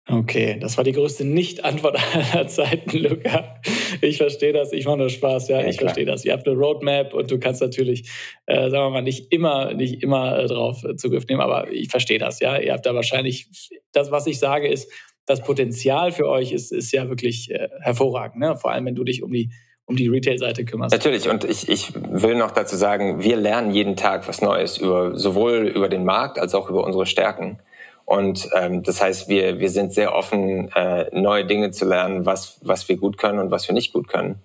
[0.09, 1.96] Okay, das war die größte Nicht-Antwort
[2.33, 3.61] aller Zeiten, Luca.
[4.03, 6.25] Ich verstehe das, ich mache nur Spaß, ja, ja ich verstehe das.
[6.25, 8.11] Ihr habt eine Roadmap und du kannst natürlich,
[8.46, 11.88] äh, sagen wir mal, nicht immer, nicht immer äh, drauf äh, Zugriff nehmen, aber ich
[11.88, 12.59] verstehe das, ja.
[12.59, 13.48] Ihr habt da wahrscheinlich,
[13.92, 14.92] das, was ich sage, ist,
[15.27, 18.57] das Potenzial für euch ist, ist ja wirklich äh, hervorragend, ne?
[18.57, 19.51] vor allem wenn du dich um die,
[19.87, 20.93] um die Retail-Seite kümmerst.
[20.93, 25.17] Natürlich, und ich, ich will noch dazu sagen, wir lernen jeden Tag was Neues, über,
[25.17, 27.59] sowohl über den Markt als auch über unsere Stärken.
[28.05, 32.59] Und ähm, das heißt, wir, wir sind sehr offen, äh, neue Dinge zu lernen, was,
[32.63, 34.37] was wir gut können und was wir nicht gut können.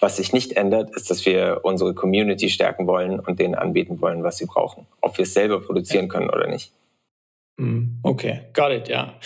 [0.00, 4.24] Was sich nicht ändert, ist, dass wir unsere Community stärken wollen und denen anbieten wollen,
[4.24, 4.86] was sie brauchen.
[5.00, 6.72] Ob wir es selber produzieren können oder nicht.
[7.58, 9.18] Hm, okay, got it, ja.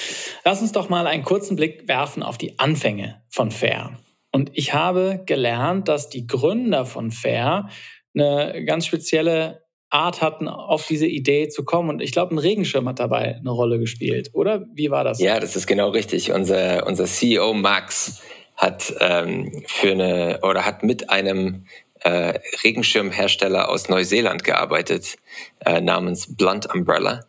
[0.45, 3.99] Lass uns doch mal einen kurzen Blick werfen auf die Anfänge von Fair.
[4.33, 7.69] Und ich habe gelernt, dass die Gründer von Fair
[8.15, 11.89] eine ganz spezielle Art hatten, auf diese Idee zu kommen.
[11.89, 14.67] Und ich glaube, ein Regenschirm hat dabei eine Rolle gespielt, oder?
[14.75, 15.19] Wie war das?
[15.19, 16.33] Ja, das ist genau richtig.
[16.33, 18.21] Unser, unser CEO Max
[18.57, 21.65] hat ähm, für eine oder hat mit einem
[22.01, 25.17] äh, Regenschirmhersteller aus Neuseeland gearbeitet,
[25.65, 27.25] äh, namens Blunt Umbrella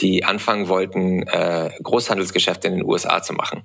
[0.00, 3.62] die anfangen wollten, äh, Großhandelsgeschäfte in den USA zu machen.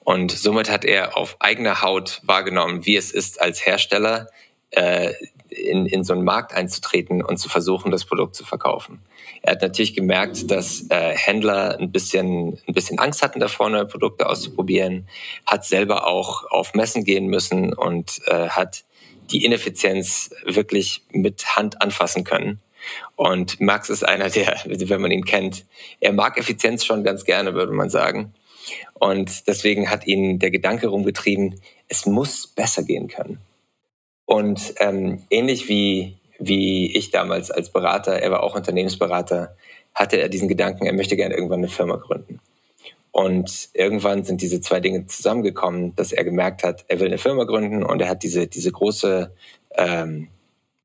[0.00, 4.26] Und somit hat er auf eigener Haut wahrgenommen, wie es ist, als Hersteller
[4.70, 5.12] äh,
[5.48, 9.00] in, in so einen Markt einzutreten und zu versuchen, das Produkt zu verkaufen.
[9.42, 13.86] Er hat natürlich gemerkt, dass äh, Händler ein bisschen, ein bisschen Angst hatten davor, neue
[13.86, 15.08] Produkte auszuprobieren,
[15.46, 18.84] hat selber auch auf Messen gehen müssen und äh, hat
[19.30, 22.60] die Ineffizienz wirklich mit Hand anfassen können
[23.16, 25.64] und Max ist einer, der, wenn man ihn kennt,
[26.00, 28.34] er mag Effizienz schon ganz gerne, würde man sagen.
[28.94, 33.38] Und deswegen hat ihn der Gedanke rumgetrieben, es muss besser gehen können.
[34.24, 39.56] Und ähm, ähnlich wie, wie ich damals als Berater, er war auch Unternehmensberater,
[39.94, 42.40] hatte er diesen Gedanken, er möchte gerne irgendwann eine Firma gründen.
[43.10, 47.44] Und irgendwann sind diese zwei Dinge zusammengekommen, dass er gemerkt hat, er will eine Firma
[47.44, 49.34] gründen und er hat diese, diese große,
[49.76, 50.28] ähm,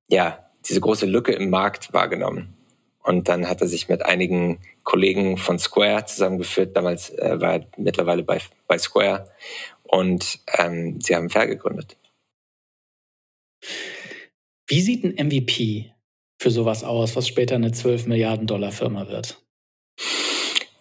[0.09, 2.53] ja, diese große Lücke im Markt wahrgenommen.
[3.01, 6.75] Und dann hat er sich mit einigen Kollegen von Square zusammengeführt.
[6.75, 9.31] Damals äh, war er mittlerweile bei, bei Square.
[9.83, 11.95] Und ähm, sie haben Fair gegründet.
[14.67, 15.93] Wie sieht ein MVP
[16.37, 19.41] für sowas aus, was später eine 12 Milliarden Dollar Firma wird?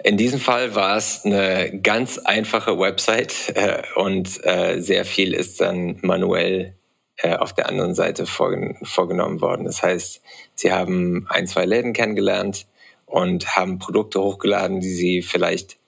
[0.03, 5.61] In diesem Fall war es eine ganz einfache Website äh, und äh, sehr viel ist
[5.61, 6.76] dann manuell
[7.19, 9.65] äh, auf der anderen Seite vorgen vorgenommen worden.
[9.65, 10.23] Das heißt,
[10.55, 12.67] sie haben ein, zwei Läden kennengelernt
[13.07, 15.79] und haben Produkte hochgeladen, die sie vielleicht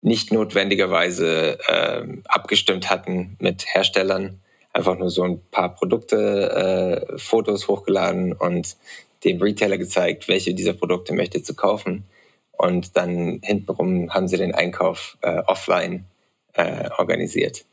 [0.00, 4.40] nicht notwendigerweise äh, abgestimmt hatten mit Herstellern.
[4.72, 8.76] Einfach nur so ein paar Produkte, äh, Fotos hochgeladen und
[9.24, 12.04] dem Retailer gezeigt, welche dieser Produkte möchte zu kaufen.
[12.50, 16.06] Und dann hintenrum haben sie den Einkauf äh, offline
[16.54, 17.64] äh, organisiert.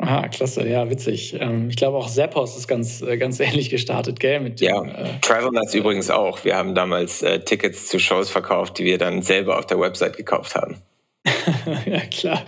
[0.00, 1.36] Aha, klasse, ja, witzig.
[1.40, 4.40] Ähm, ich glaube auch Zappos ist ganz, äh, ganz ähnlich gestartet, gell?
[4.40, 6.44] Mit dem, ja, äh, Travel Nuts übrigens auch.
[6.44, 10.16] Wir haben damals äh, Tickets zu Shows verkauft, die wir dann selber auf der Website
[10.16, 10.76] gekauft haben.
[11.86, 12.44] ja, klar.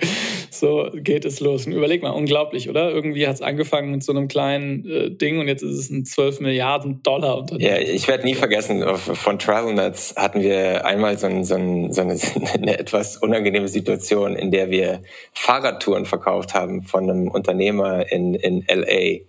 [0.51, 1.66] So geht es los.
[1.66, 2.90] Und überleg mal, unglaublich, oder?
[2.90, 6.05] Irgendwie hat es angefangen mit so einem kleinen äh, Ding und jetzt ist es ein
[6.05, 7.70] 12 Milliarden Dollar Unternehmen.
[7.70, 12.03] Ja, ich werde nie vergessen, von TravelNets hatten wir einmal so, ein, so, ein, so
[12.03, 12.18] eine,
[12.55, 18.64] eine, etwas unangenehme Situation, in der wir Fahrradtouren verkauft haben von einem Unternehmer in, in
[18.68, 19.20] LA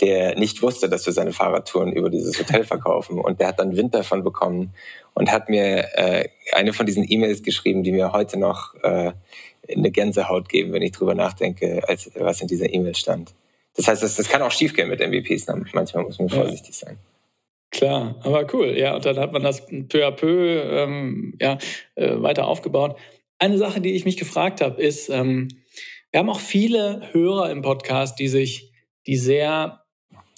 [0.00, 3.18] der nicht wusste, dass wir seine Fahrradtouren über dieses Hotel verkaufen.
[3.18, 4.74] Und der hat dann Wind davon bekommen
[5.14, 9.12] und hat mir äh, eine von diesen E-Mails geschrieben, die mir heute noch äh,
[9.74, 13.34] eine Gänsehaut geben, wenn ich drüber nachdenke, als was in dieser E-Mail stand.
[13.74, 15.46] Das heißt, das, das kann auch schiefgehen mit MVPs.
[15.48, 15.64] Ne?
[15.72, 16.98] Manchmal muss man vorsichtig sein.
[17.70, 18.76] Klar, aber cool.
[18.76, 21.58] Ja, und dann hat man das peu à peu ähm, ja,
[21.94, 22.96] äh, weiter aufgebaut.
[23.38, 25.48] Eine Sache, die ich mich gefragt habe, ist, ähm,
[26.10, 28.72] wir haben auch viele Hörer im Podcast, die sich,
[29.06, 29.82] die sehr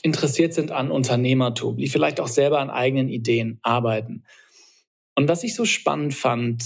[0.02, 4.24] interessiert sind an Unternehmertum, die vielleicht auch selber an eigenen Ideen arbeiten.
[5.14, 6.64] Und was ich so spannend fand,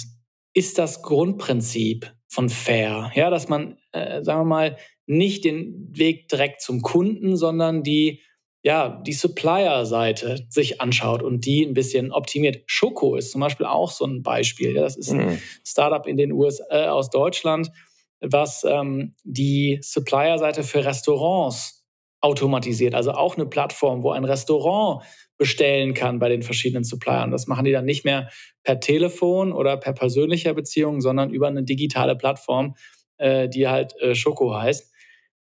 [0.54, 3.10] ist das Grundprinzip von Fair.
[3.14, 4.76] Ja, dass man, äh, sagen wir mal,
[5.06, 8.22] nicht den Weg direkt zum Kunden, sondern die,
[8.62, 12.62] ja, die Supplier-Seite sich anschaut und die ein bisschen optimiert.
[12.66, 14.74] Schoko ist zum Beispiel auch so ein Beispiel.
[14.74, 15.38] Ja, das ist ein mhm.
[15.66, 17.70] Startup in den USA äh, aus Deutschland,
[18.20, 21.84] was ähm, die Supplier-Seite für Restaurants
[22.20, 22.94] automatisiert.
[22.94, 25.02] Also auch eine Plattform, wo ein Restaurant
[25.42, 27.32] bestellen kann bei den verschiedenen Suppliern.
[27.32, 28.30] Das machen die dann nicht mehr
[28.62, 32.76] per Telefon oder per persönlicher Beziehung, sondern über eine digitale Plattform,
[33.18, 34.92] äh, die halt äh, Schoko heißt.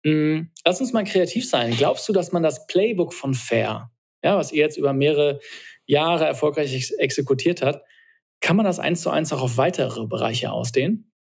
[0.04, 0.52] Mhm.
[0.64, 1.76] Lass uns mal kreativ sein.
[1.76, 3.90] Glaubst du, dass man das Playbook von Fair,
[4.24, 5.40] ja, was ihr jetzt über mehrere
[5.88, 7.82] Jahre erfolgreich ex exekutiert hat,
[8.42, 11.12] kann man das eins zu eins auch auf weitere Bereiche ausdehnen?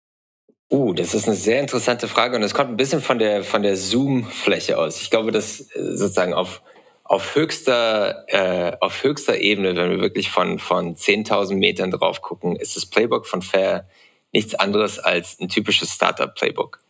[0.71, 3.63] Uh, das ist eine sehr interessante Frage und es kommt ein bisschen von der von
[3.63, 5.01] der Zoom-Fläche aus.
[5.01, 6.61] Ich glaube, dass äh, sozusagen auf
[7.09, 12.55] auf höchster äh, auf höchster Ebene, wenn wir wirklich von von 10.000 Metern drauf gucken,
[12.55, 13.89] ist das Playbook von Fair
[14.33, 16.81] nichts anderes als ein typisches Startup-Playbook.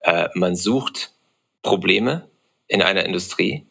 [0.00, 1.12] Äh, man sucht
[1.62, 2.30] Probleme
[2.66, 3.66] in einer Industrie,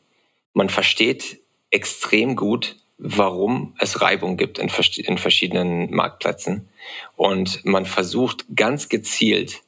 [0.53, 1.39] man versteht
[1.71, 6.69] extrem gut, warum es Reibung gibt in, in verschiedenen Marktplätzen.
[7.15, 9.61] Und man versucht ganz gezielt,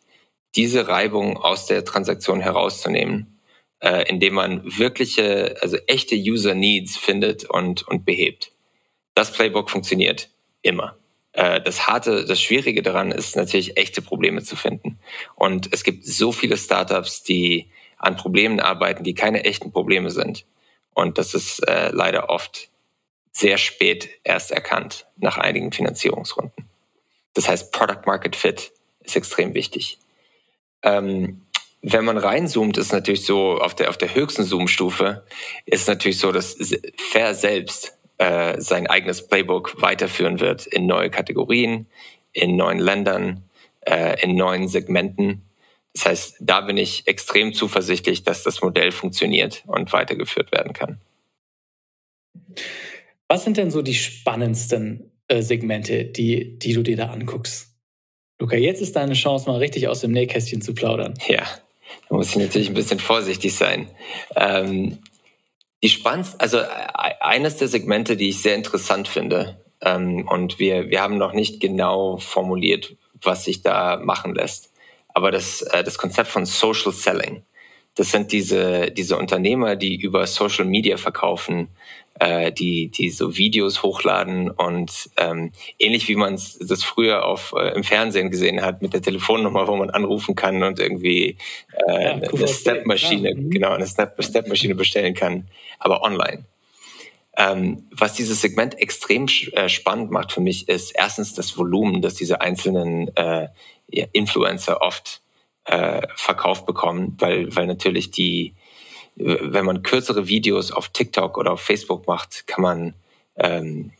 [0.55, 3.38] diese Reibung aus der Transaktion herauszunehmen,
[3.81, 8.51] äh, indem man wirkliche, also echte User Needs findet und, und behebt.
[9.15, 10.29] Das Playbook funktioniert
[10.61, 10.97] immer.
[11.33, 14.99] Äh, das harte, das Schwierige daran ist natürlich echte Probleme zu finden.
[15.35, 20.45] Und es gibt so viele Startups, die an Problemen arbeiten, die keine echten Probleme sind.
[20.93, 22.69] Und das ist äh, leider oft
[23.31, 26.67] sehr spät erst erkannt, nach einigen Finanzierungsrunden.
[27.33, 28.71] Das heißt, Product Market Fit
[29.01, 29.99] ist extrem wichtig.
[30.81, 31.45] Ähm,
[31.81, 35.23] wenn man reinzoomt, ist natürlich so, auf der, auf der höchsten Zoom-Stufe
[35.65, 36.57] ist natürlich so, dass
[36.97, 41.87] Fair selbst äh, sein eigenes Playbook weiterführen wird in neue Kategorien,
[42.33, 43.43] in neuen Ländern,
[43.81, 45.43] äh, in neuen Segmenten.
[45.93, 50.99] Das heißt, da bin ich extrem zuversichtlich, dass das Modell funktioniert und weitergeführt werden kann.
[53.27, 57.69] Was sind denn so die spannendsten äh, Segmente, die, die du dir da anguckst?
[58.39, 61.13] Luca, jetzt ist deine Chance, mal richtig aus dem Nähkästchen zu plaudern.
[61.27, 61.45] Ja,
[62.07, 63.89] da muss ich natürlich ein bisschen vorsichtig sein.
[64.35, 64.99] Ähm,
[65.81, 66.65] die spannendste, also äh,
[67.21, 71.59] eines der Segmente, die ich sehr interessant finde, ähm, und wir, wir haben noch nicht
[71.59, 74.71] genau formuliert, was sich da machen lässt,
[75.13, 77.43] aber das, äh, das Konzept von Social Selling,
[77.99, 81.67] das sind diese, diese Unternehmer, die über Social Media verkaufen,
[82.17, 87.75] äh, die, die so Videos hochladen und ähm, ähnlich wie man das früher auf, äh,
[87.75, 91.35] im Fernsehen gesehen hat mit der Telefonnummer, wo man anrufen kann und irgendwie
[91.89, 93.35] äh, ja, eine Step-Maschine, ja.
[93.35, 93.49] Mhm.
[93.49, 96.45] genau, eine Step-Maschine bestellen kann, aber online.
[97.35, 102.13] Ähm, was dieses Segment extrem äh, spannend macht für mich, ist erstens das Volumen, das
[102.13, 103.49] diese einzelnen äh,
[104.13, 105.21] Influencer oft
[105.69, 108.55] äh, verkauft bekommen, weil, weil natürlich die,
[109.15, 112.93] wenn man kürzere Videos auf TikTok oder auf Facebook macht, kann man,
[113.35, 113.91] ähm,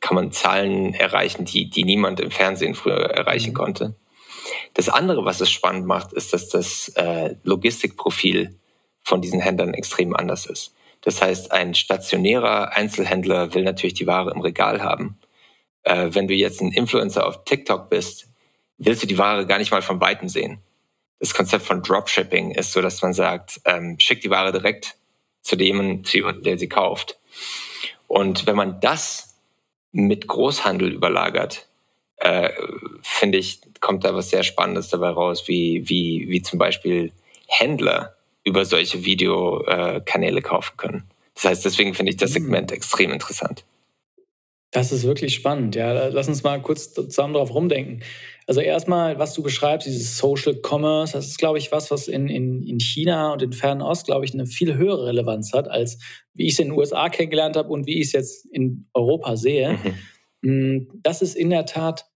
[0.00, 3.54] kann man Zahlen erreichen, die, die niemand im Fernsehen früher erreichen mhm.
[3.54, 3.94] konnte.
[4.74, 8.58] Das andere, was es spannend macht, ist, dass das äh, Logistikprofil
[9.02, 10.74] von diesen Händlern extrem anders ist.
[11.02, 15.18] Das heißt, ein stationärer Einzelhändler will natürlich die Ware im Regal haben.
[15.84, 18.27] Äh, wenn du jetzt ein Influencer auf TikTok bist,
[18.78, 20.62] willst du die Ware gar nicht mal von Weitem sehen
[21.20, 24.96] das Konzept von Dropshipping ist so, dass man sagt, ähm, schickt die Ware direkt
[25.42, 26.02] zu dem,
[26.42, 27.18] der sie kauft.
[28.06, 29.36] Und wenn man das
[29.92, 31.66] mit Großhandel überlagert,
[32.16, 32.50] äh,
[33.02, 37.12] finde ich, kommt da was sehr Spannendes dabei raus, wie, wie, wie zum Beispiel
[37.46, 38.14] Händler
[38.44, 41.04] über solche Videokanäle kaufen können.
[41.34, 43.64] Das heißt, deswegen finde ich das Segment extrem interessant.
[44.70, 45.76] Das ist wirklich spannend.
[45.76, 48.02] Ja, lass uns mal kurz zusammen drauf rumdenken.
[48.48, 52.28] Also erstmal, was du beschreibst, dieses Social Commerce, das ist, glaube ich, was, was in,
[52.28, 55.98] in, in China und in Fernost, glaube ich, eine viel höhere Relevanz hat, als
[56.32, 59.36] wie ich es in den USA kennengelernt habe und wie ich es jetzt in Europa
[59.36, 59.78] sehe.
[60.40, 60.78] Mhm.
[60.80, 62.06] Mm, das ist in der Tat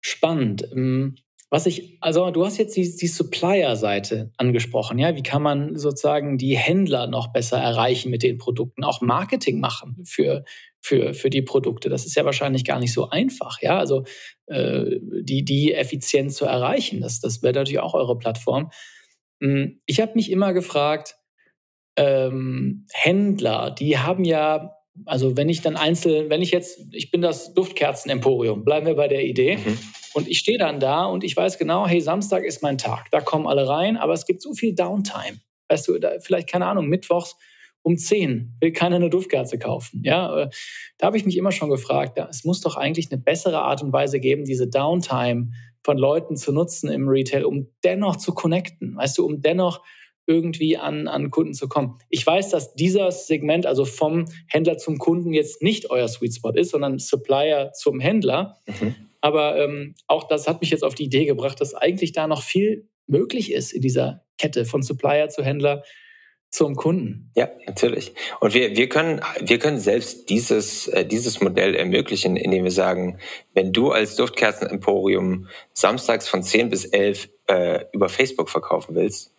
[0.00, 0.68] spannend.
[0.72, 1.16] Mm,
[1.50, 5.16] was ich, also du hast jetzt die, die Supplier-Seite angesprochen, ja.
[5.16, 10.04] Wie kann man sozusagen die Händler noch besser erreichen mit den Produkten, auch Marketing machen
[10.04, 10.44] für,
[10.80, 11.88] für, für die Produkte?
[11.88, 13.78] Das ist ja wahrscheinlich gar nicht so einfach, ja.
[13.78, 14.04] Also
[14.46, 18.70] äh, die, die effizient zu erreichen, das, das wäre natürlich auch eure Plattform.
[19.42, 21.16] Hm, ich habe mich immer gefragt,
[21.96, 24.76] ähm, Händler, die haben ja
[25.06, 29.08] also wenn ich dann einzeln, wenn ich jetzt, ich bin das Duftkerzen-Emporium, bleiben wir bei
[29.08, 29.56] der Idee.
[29.56, 29.78] Mhm.
[30.12, 33.10] Und ich stehe dann da und ich weiß genau, hey, Samstag ist mein Tag.
[33.10, 35.40] Da kommen alle rein, aber es gibt so viel Downtime.
[35.68, 37.36] Weißt du, da, vielleicht, keine Ahnung, mittwochs
[37.82, 40.02] um 10 will keiner eine Duftkerze kaufen.
[40.04, 40.48] Ja, äh,
[40.98, 43.92] da habe ich mich immer schon gefragt, es muss doch eigentlich eine bessere Art und
[43.92, 45.52] Weise geben, diese Downtime
[45.82, 48.96] von Leuten zu nutzen im Retail, um dennoch zu connecten.
[48.96, 49.82] Weißt du, um dennoch
[50.26, 51.98] irgendwie an, an Kunden zu kommen.
[52.08, 56.50] Ich weiß, dass dieses Segment, also vom Händler zum Kunden, jetzt nicht euer Sweet Spot
[56.50, 58.58] ist, sondern Supplier zum Händler.
[58.66, 58.94] Mhm.
[59.20, 62.42] Aber ähm, auch das hat mich jetzt auf die Idee gebracht, dass eigentlich da noch
[62.42, 65.82] viel möglich ist in dieser Kette von Supplier zu Händler
[66.50, 67.30] zum Kunden.
[67.36, 68.12] Ja, natürlich.
[68.40, 73.18] Und wir, wir, können, wir können selbst dieses, äh, dieses Modell ermöglichen, indem wir sagen,
[73.54, 79.32] wenn du als Duftkerzen-Emporium samstags von 10 bis 11 äh, über Facebook verkaufen willst,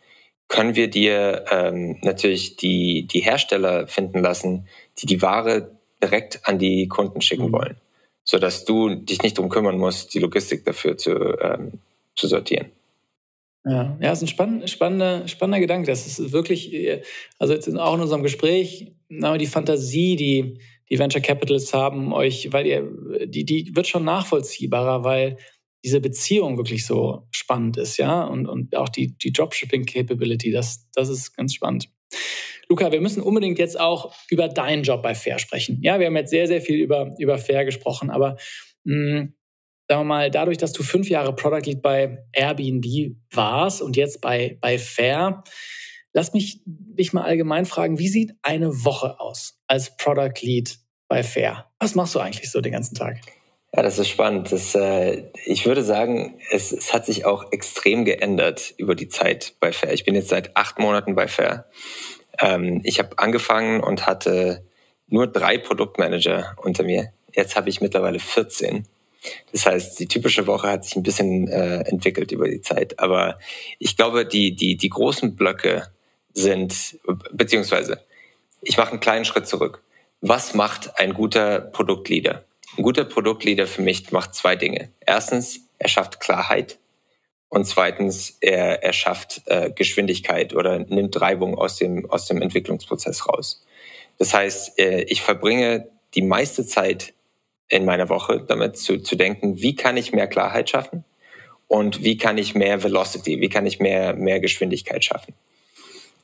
[0.48, 4.68] können wir dir ähm, natürlich die, die Hersteller finden lassen,
[5.00, 7.54] die die Ware direkt an die Kunden schicken mhm.
[7.54, 7.78] wollen,
[8.24, 11.80] sodass du dich nicht darum kümmern musst, die Logistik dafür zu, ähm,
[12.16, 12.72] zu sortieren.
[13.64, 15.88] Ja, ja, ist ein spann spannender, spannender Gedanke.
[15.88, 16.76] Das ist wirklich,
[17.38, 20.60] also jetzt auch in unserem Gespräch, die Fantasie, die
[20.92, 22.86] die Venture Capitalists haben, euch, weil ihr,
[23.26, 25.38] die, die wird schon nachvollziehbarer, weil
[25.86, 31.08] diese Beziehung wirklich so spannend ist, ja, und, und auch die, die Dropshipping-Capability, das, das
[31.08, 31.90] ist ganz spannend.
[32.68, 35.80] Luca, wir müssen unbedingt jetzt auch über deinen Job bei Fair sprechen.
[35.82, 38.36] Ja, wir haben jetzt sehr, sehr viel über, über Fair gesprochen, aber
[38.84, 39.34] mh, hm,
[39.92, 44.22] sagen wir mal, dadurch, dass du fünf Jahre Product Lead bei Airbnb warst und jetzt
[44.22, 45.44] bei, bei Fair,
[46.14, 50.78] lass mich dich mal allgemein fragen, wie sieht eine Woche aus als Product Lead
[51.10, 51.70] bei Fair?
[51.78, 53.18] Was machst du eigentlich so den ganzen Tag?
[53.76, 54.54] Ja, das ist spannend.
[54.54, 59.56] Das, äh, ich würde sagen, es, es hat sich auch extrem geändert über die Zeit
[59.60, 59.92] bei Fair.
[59.92, 61.66] Ich bin jetzt seit acht Monaten bei Fair.
[62.40, 64.66] Ähm, ich habe angefangen und hatte
[65.08, 67.12] nur drei Produktmanager unter mir.
[67.36, 68.88] Jetzt habe ich mittlerweile 14.
[69.52, 73.00] Das heißt, die typische Woche hat sich ein bisschen äh, entwickelt über die Zeit.
[73.00, 73.38] Aber
[73.80, 75.88] ich glaube, die, die, die großen Blöcke
[76.34, 77.00] sind,
[77.32, 78.04] beziehungsweise,
[78.62, 79.84] ich mache einen kleinen Schritt zurück.
[80.22, 82.46] Was macht ein guter Produktleader?
[82.78, 84.90] Ein guter Produktleader für mich macht zwei Dinge.
[85.06, 86.80] Erstens, er schafft Klarheit
[87.50, 93.28] und zweitens, er, er schafft äh, Geschwindigkeit oder nimmt Reibung aus dem, aus dem Entwicklungsprozess
[93.28, 93.62] raus.
[94.18, 97.14] Das heißt, äh, ich verbringe die meiste Zeit
[97.72, 101.06] in meiner Woche damit zu, zu denken, wie kann ich mehr Klarheit schaffen
[101.68, 105.34] und wie kann ich mehr Velocity, wie kann ich mehr, mehr Geschwindigkeit schaffen.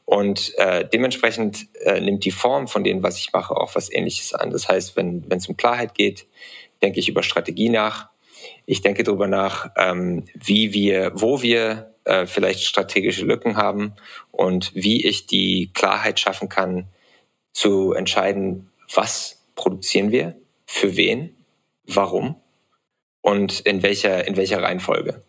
[0.04, 4.34] Und äh, dementsprechend äh, nimmt die Form von dem, was ich mache, auch was Ähnliches
[4.34, 4.52] an.
[4.52, 6.26] Das heißt, wenn es um Klarheit geht,
[6.82, 8.10] denke ich über Strategie nach.
[8.66, 13.94] Ich denke darüber nach, ähm, wie wir, wo wir äh, vielleicht strategische Lücken haben
[14.32, 16.88] und wie ich die Klarheit schaffen kann,
[17.54, 20.36] zu entscheiden, was produzieren wir,
[20.66, 21.37] für wen,
[21.88, 22.36] warum
[23.22, 25.22] und in welcher, in welcher Reihenfolge.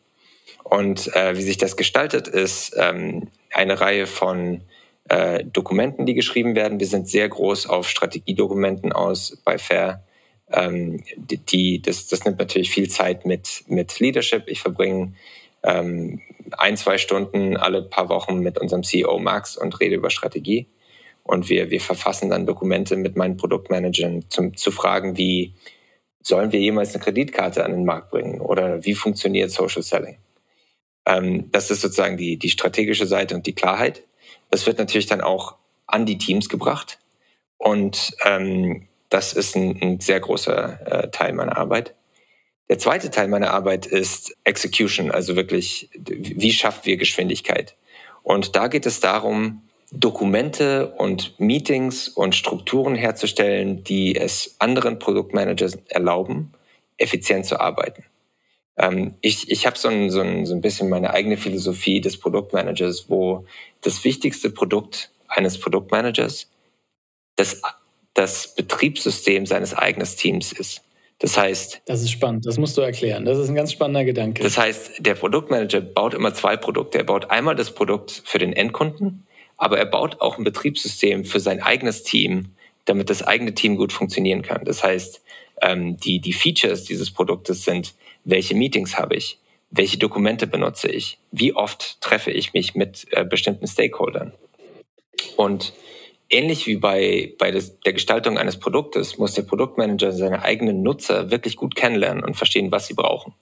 [0.64, 4.62] Und äh, wie sich das gestaltet, ist ähm, eine Reihe von
[5.08, 6.78] äh, Dokumenten, die geschrieben werden.
[6.78, 10.04] Wir sind sehr groß auf Strategiedokumenten aus bei Fair.
[10.52, 14.44] Ähm, die, das, das nimmt natürlich viel Zeit mit, mit Leadership.
[14.46, 15.14] Ich verbringe
[15.62, 16.20] ähm,
[16.56, 20.66] ein, zwei Stunden alle paar Wochen mit unserem CEO Max und rede über Strategie.
[21.24, 25.52] Und wir, wir verfassen dann Dokumente mit meinen Produktmanagern zum, zu fragen, wie
[26.22, 30.18] sollen wir jemals eine Kreditkarte an den Markt bringen oder wie funktioniert Social Selling?
[31.06, 34.04] Ähm, das ist sozusagen die, die strategische Seite und die Klarheit.
[34.50, 35.56] Das wird natürlich dann auch
[35.86, 36.98] an die Teams gebracht.
[37.56, 41.94] Und ähm, das ist ein, ein sehr großer äh, Teil meiner Arbeit.
[42.68, 47.74] Der zweite Teil meiner Arbeit ist Execution, also wirklich, wie schaffen wir Geschwindigkeit?
[48.22, 55.78] Und da geht es darum, Dokumente und Meetings und Strukturen herzustellen, die es anderen Produktmanagers
[55.88, 56.52] erlauben,
[56.98, 58.04] effizient zu arbeiten.
[58.76, 62.18] Ähm, ich ich habe so ein, so, ein, so ein bisschen meine eigene Philosophie des
[62.18, 63.46] Produktmanagers, wo
[63.80, 66.50] das wichtigste Produkt eines Produktmanagers
[67.36, 67.62] das,
[68.14, 70.82] das Betriebssystem seines eigenen Teams ist.
[71.20, 71.82] Das heißt.
[71.86, 73.24] Das ist spannend, das musst du erklären.
[73.24, 74.42] Das ist ein ganz spannender Gedanke.
[74.42, 76.98] Das heißt, der Produktmanager baut immer zwei Produkte.
[76.98, 79.26] Er baut einmal das Produkt für den Endkunden,
[79.58, 82.54] aber er baut auch ein Betriebssystem für sein eigenes Team,
[82.86, 84.64] damit das eigene Team gut funktionieren kann.
[84.64, 85.22] Das heißt,
[85.60, 87.94] ähm, die, die Features dieses Produktes sind,
[88.24, 89.38] welche Meetings habe ich,
[89.70, 94.32] welche Dokumente benutze ich, wie oft treffe ich mich mit äh, bestimmten Stakeholdern.
[95.36, 95.74] Und
[96.30, 101.30] ähnlich wie bei, bei des, der Gestaltung eines Produktes muss der Produktmanager seine eigenen Nutzer
[101.30, 103.34] wirklich gut kennenlernen und verstehen, was sie brauchen.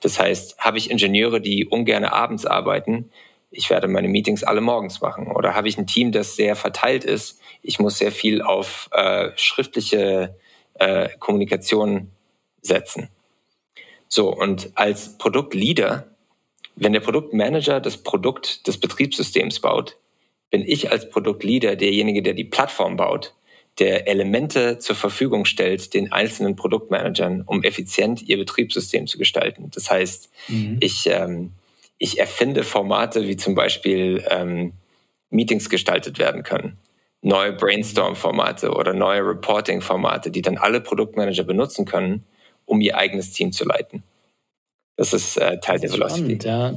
[0.00, 3.10] Das heißt, habe ich Ingenieure, die ungern abends arbeiten,
[3.50, 5.28] ich werde meine Meetings alle morgens machen.
[5.28, 9.30] Oder habe ich ein Team, das sehr verteilt ist, ich muss sehr viel auf äh,
[9.36, 10.36] schriftliche
[10.74, 12.10] äh, Kommunikation
[12.60, 13.08] setzen.
[14.08, 16.06] So, und als Produktleader,
[16.76, 19.96] wenn der Produktmanager das Produkt des Betriebssystems baut,
[20.50, 23.34] bin ich als Produktleader derjenige, der die Plattform baut,
[23.78, 29.70] der Elemente zur Verfügung stellt den einzelnen Produktmanagern, um effizient ihr Betriebssystem zu gestalten.
[29.74, 30.78] Das heißt, mhm.
[30.80, 31.52] ich, ähm,
[31.98, 34.74] ich erfinde Formate, wie zum Beispiel ähm,
[35.30, 36.78] Meetings gestaltet werden können,
[37.22, 42.24] neue Brainstorm-Formate oder neue Reporting-Formate, die dann alle Produktmanager benutzen können,
[42.64, 44.02] um ihr eigenes Team zu leiten.
[44.96, 46.40] Das ist äh, Teil das ist der Velocity.
[46.40, 46.74] Spannend, ja.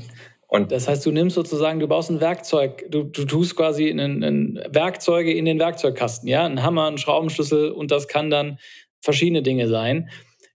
[0.48, 4.00] Und das heißt, du nimmst sozusagen, du baust ein Werkzeug, du, du tust quasi in,
[4.00, 8.58] in Werkzeuge in den Werkzeugkasten, ja, ein Hammer, ein Schraubenschlüssel und das kann dann
[9.00, 10.10] verschiedene Dinge sein.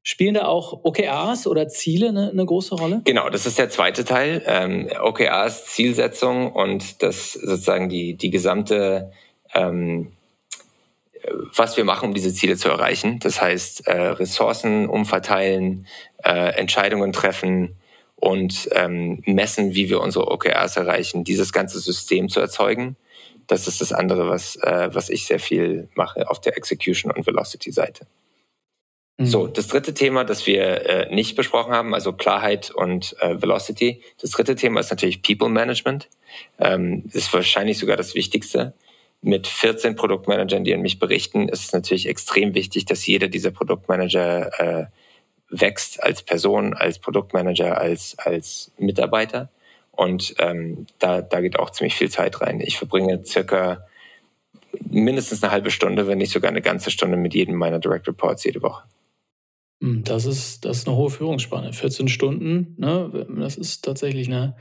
[0.07, 3.01] Spielen da auch OKRs oder Ziele eine, eine große Rolle?
[3.05, 4.43] Genau, das ist der zweite Teil.
[4.47, 9.11] Ähm, OKRs, Zielsetzung und das sozusagen die, die gesamte,
[9.55, 10.13] ähm,
[11.57, 13.19] was wir machen, um diese Ziele zu erreichen.
[13.21, 15.87] Das heißt, äh, Ressourcen umverteilen,
[16.23, 17.77] äh, Entscheidungen treffen,
[18.25, 22.97] und ähm, messen, wie wir unsere OKRs erreichen, dieses ganze System zu erzeugen.
[23.47, 27.27] Das ist das andere, was, äh, was ich sehr viel mache auf der Execution- und
[27.27, 28.07] Velocity-Seite.
[29.19, 29.27] Mhm.
[29.27, 34.03] So, das dritte Thema, das wir äh, nicht besprochen haben, also Klarheit und äh, Velocity.
[34.21, 36.09] Das dritte Thema ist natürlich People Management.
[36.59, 38.75] Ähm, ist wahrscheinlich sogar das Wichtigste.
[39.23, 43.53] Mit 14 Produktmanagern, die an mich berichten, ist es natürlich extrem wichtig, dass jeder dieser
[43.53, 44.87] Produktmanager äh,
[45.49, 49.49] wächst als Person, als Produktmanager, als, als Mitarbeiter.
[49.93, 52.61] Und ähm, da, da geht auch ziemlich viel Zeit rein.
[52.61, 53.87] Ich verbringe circa
[54.81, 58.45] mindestens eine halbe Stunde, wenn nicht sogar eine ganze Stunde mit jedem meiner Direct Reports
[58.45, 58.83] jede Woche.
[59.85, 61.75] Hm, das ist, das ist eine hohe Führungsspanne.
[61.75, 63.27] 14 Stunden, ne?
[63.39, 64.57] das ist tatsächlich eine,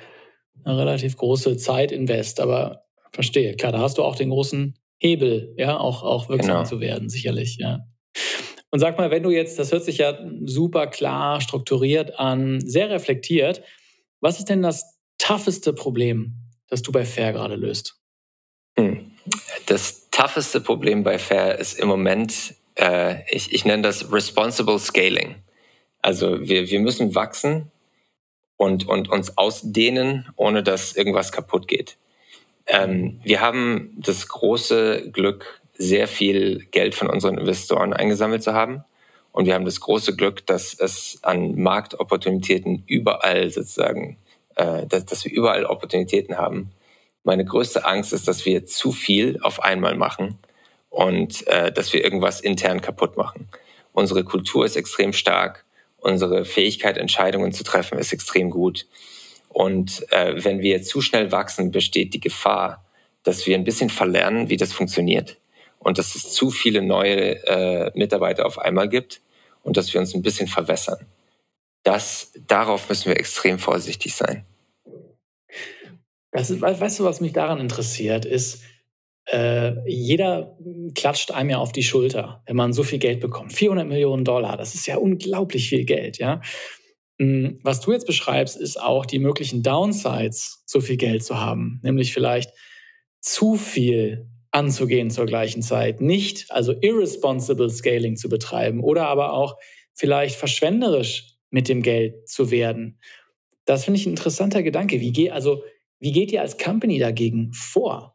[0.66, 2.42] eine relativ große Zeitinvest.
[2.42, 6.64] Aber verstehe, klar, da hast du auch den großen Hebel, ja, auch, auch wirksam genau.
[6.66, 7.88] zu werden, sicherlich, ja.
[8.70, 12.90] Und sag mal, wenn du jetzt, das hört sich ja super klar, strukturiert an, sehr
[12.90, 13.62] reflektiert,
[14.20, 16.34] was ist denn das tougheste Problem,
[16.68, 17.96] das du bei Fair gerade löst?
[18.78, 19.12] Hm.
[19.68, 25.36] Das tougheste Problem bei Fair ist im Moment, äh, ich, ich nenne das Responsible Scaling.
[26.02, 27.72] Also wir, wir müssen wachsen
[28.58, 31.98] und, und uns ausdehnen, ohne dass irgendwas kaputt geht.
[32.68, 38.84] Ähm, wir haben das große Glück, sehr viel Geld von unseren Investoren eingesammelt zu haben.
[39.32, 44.18] Und wir haben das große Glück, dass es an Marktopportunitäten überall sozusagen,
[44.56, 46.72] äh, dass, dass wir überall Opportunitäten haben.
[47.24, 50.38] Meine größte Angst ist, dass wir zu viel auf einmal machen
[50.94, 53.50] und äh, dass wir irgendwas intern kaputt machen.
[53.94, 55.66] Unsere Kultur ist extrem stark,
[55.98, 58.86] unsere Fähigkeit, Entscheidungen zu treffen, ist extrem gut.
[59.50, 62.86] Und äh, wenn wir zu schnell wachsen, besteht die Gefahr,
[63.24, 65.38] dass wir ein bisschen verlernen, wie das funktioniert
[65.80, 69.20] und dass es zu viele neue äh, Mitarbeiter auf einmal gibt
[69.64, 71.08] und dass wir uns ein bisschen verwässern.
[71.82, 74.46] Das, darauf müssen wir extrem vorsichtig sein.
[76.32, 78.62] Das weißt du, was mich daran interessiert, ist,
[79.26, 80.58] äh, jeder
[80.96, 83.54] klatscht einem ja auf die Schulter, wenn man so viel Geld bekommt.
[83.54, 86.42] 400 Millionen Dollar, das ist ja unglaublich viel Geld, ja.
[87.20, 91.80] Hm, was du jetzt beschreibst, ist auch die möglichen Downsides, so viel Geld zu haben,
[91.84, 92.52] nämlich vielleicht
[93.22, 96.02] zu viel anzugehen zur gleichen Zeit.
[96.02, 99.58] Nicht also irresponsible Scaling zu betreiben oder aber auch
[99.94, 103.00] vielleicht verschwenderisch mit dem Geld zu werden.
[103.66, 105.00] Das finde ich ein interessanter Gedanke.
[105.00, 105.64] Wie geht, also,
[106.00, 108.13] wie geht ihr als Company dagegen vor?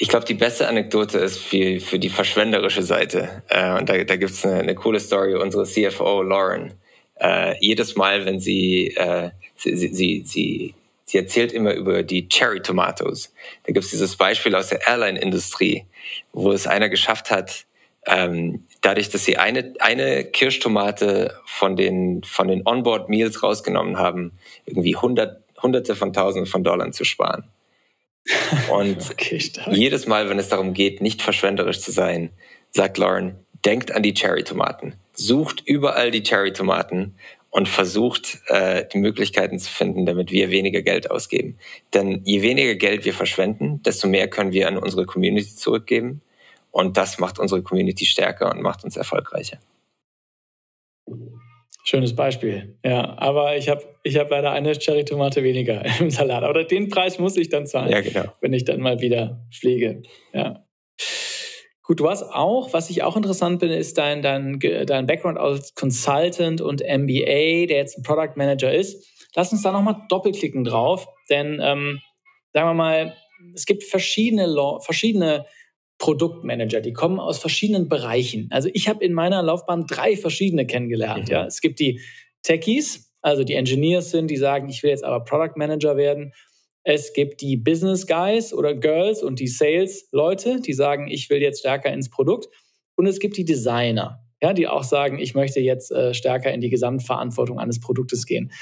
[0.00, 3.42] Ich glaube, die beste Anekdote ist für, für die verschwenderische Seite.
[3.48, 5.34] Äh, und da, da gibt es eine, eine, coole Story.
[5.34, 6.74] Unsere CFO, Lauren,
[7.20, 10.74] äh, jedes Mal, wenn sie, äh, sie, sie, sie
[11.08, 13.32] Sie erzählt immer über die Cherry Tomatoes.
[13.64, 15.86] Da gibt es dieses Beispiel aus der Airline-Industrie,
[16.34, 17.64] wo es einer geschafft hat,
[18.06, 24.32] ähm, dadurch, dass sie eine, eine Kirschtomate von den, von den Onboard-Meals rausgenommen haben,
[24.66, 27.44] irgendwie hundert, hunderte von Tausenden von Dollar zu sparen.
[28.70, 32.30] Und okay, jedes Mal, wenn es darum geht, nicht verschwenderisch zu sein,
[32.70, 34.94] sagt Lauren, denkt an die Cherry-Tomaten.
[35.12, 37.16] sucht überall die Cherry-Tomaten
[37.50, 41.58] und versucht, äh, die Möglichkeiten zu finden, damit wir weniger Geld ausgeben.
[41.94, 46.20] Denn je weniger Geld wir verschwenden, desto mehr können wir an unsere Community zurückgeben.
[46.70, 49.58] Und das macht unsere Community stärker und macht uns erfolgreicher.
[51.88, 52.76] Schönes Beispiel.
[52.84, 56.44] Ja, aber ich habe ich hab leider eine Cherry-Tomate weniger im Salat.
[56.44, 58.24] Aber den Preis muss ich dann zahlen, ja, genau.
[58.42, 60.02] wenn ich dann mal wieder fliege.
[60.34, 60.66] Ja.
[61.82, 65.74] Gut, du hast auch, was ich auch interessant bin, ist dein, dein, dein Background als
[65.76, 69.08] Consultant und MBA, der jetzt ein Product Manager ist.
[69.34, 72.02] Lass uns da nochmal doppelklicken drauf, denn ähm,
[72.52, 73.14] sagen wir mal,
[73.54, 74.46] es gibt verschiedene,
[74.82, 75.46] verschiedene
[75.98, 78.48] Produktmanager, die kommen aus verschiedenen Bereichen.
[78.50, 81.26] Also ich habe in meiner Laufbahn drei verschiedene kennengelernt.
[81.28, 81.32] Mhm.
[81.32, 81.46] Ja.
[81.46, 82.00] Es gibt die
[82.42, 86.32] Techies, also die Engineers sind, die sagen, ich will jetzt aber Product Manager werden.
[86.84, 91.60] Es gibt die Business Guys oder Girls und die Sales-Leute, die sagen, ich will jetzt
[91.60, 92.48] stärker ins Produkt.
[92.94, 96.60] Und es gibt die Designer, ja, die auch sagen, ich möchte jetzt äh, stärker in
[96.60, 98.52] die Gesamtverantwortung eines Produktes gehen.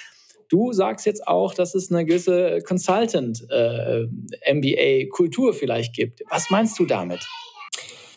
[0.49, 6.23] Du sagst jetzt auch, dass es eine gewisse Consultant-MBA-Kultur äh, vielleicht gibt.
[6.31, 7.27] Was meinst du damit?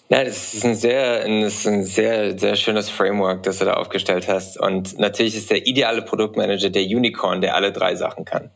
[0.10, 3.76] Ja, das ist ein sehr, das ist ein sehr, sehr schönes Framework, das du da
[3.76, 4.60] aufgestellt hast.
[4.60, 8.50] Und natürlich ist der ideale Produktmanager der Unicorn, der alle drei Sachen kann.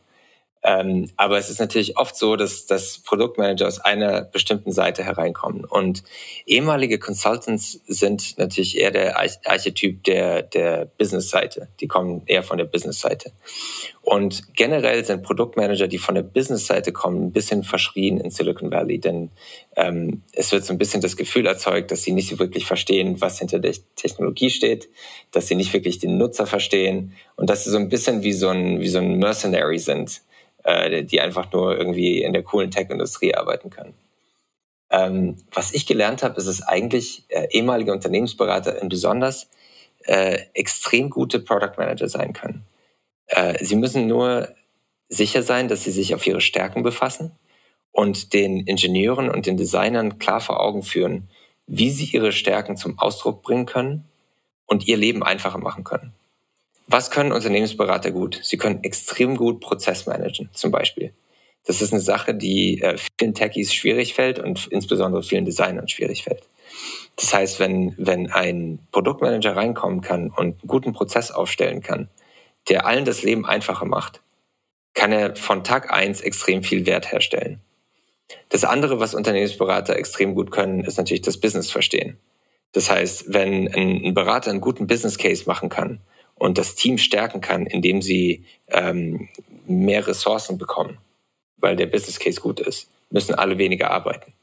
[0.66, 5.66] Ähm, aber es ist natürlich oft so, dass, dass Produktmanager aus einer bestimmten Seite hereinkommen.
[5.66, 6.02] Und
[6.46, 11.68] ehemalige Consultants sind natürlich eher der Archetyp der, der Business-Seite.
[11.80, 13.32] Die kommen eher von der Business-Seite.
[14.00, 18.98] Und generell sind Produktmanager, die von der Business-Seite kommen, ein bisschen verschrien in Silicon Valley.
[18.98, 19.32] Denn
[19.76, 23.20] ähm, es wird so ein bisschen das Gefühl erzeugt, dass sie nicht so wirklich verstehen,
[23.20, 24.88] was hinter der Technologie steht,
[25.30, 28.48] dass sie nicht wirklich den Nutzer verstehen und dass sie so ein bisschen wie so
[28.48, 30.22] ein, wie so ein Mercenary sind
[30.64, 33.94] äh, die einfach nur irgendwie in der coolen Tech-Industrie arbeiten können.
[34.90, 39.48] Ähm, was ich gelernt habe, ist es eigentlich äh, ehemalige Unternehmensberater in besonders
[40.04, 42.64] äh, extrem gute Product Manager sein können.
[43.26, 44.48] Äh, sie müssen nur
[45.08, 47.32] sicher sein, dass sie sich auf ihre Stärken befassen
[47.92, 51.28] und den Ingenieuren und den Designern klar vor Augen führen,
[51.66, 54.04] wie sie ihre Stärken zum Ausdruck bringen können
[54.66, 56.12] und ihr Leben einfacher machen können.
[56.86, 58.40] Was können Unternehmensberater gut?
[58.42, 61.12] Sie können extrem gut Prozess managen, zum Beispiel.
[61.66, 66.24] Das ist eine Sache, die äh, vielen Techies schwierig fällt und insbesondere vielen Designern schwierig
[66.24, 66.42] fällt.
[67.16, 72.08] Das heißt, wenn, wenn ein Produktmanager reinkommen kann und einen guten Prozess aufstellen kann,
[72.68, 74.20] der allen das Leben einfacher macht,
[74.92, 77.60] kann er von Tag eins extrem viel Wert herstellen.
[78.48, 82.18] Das andere, was Unternehmensberater extrem gut können, ist natürlich das Business verstehen.
[82.72, 86.00] Das heißt, wenn ein Berater einen guten Business Case machen kann
[86.44, 89.28] und das Team stärken kann, indem sie ähm,
[89.66, 90.98] mehr Ressourcen bekommen,
[91.56, 94.34] weil der Business Case gut ist, müssen alle weniger arbeiten.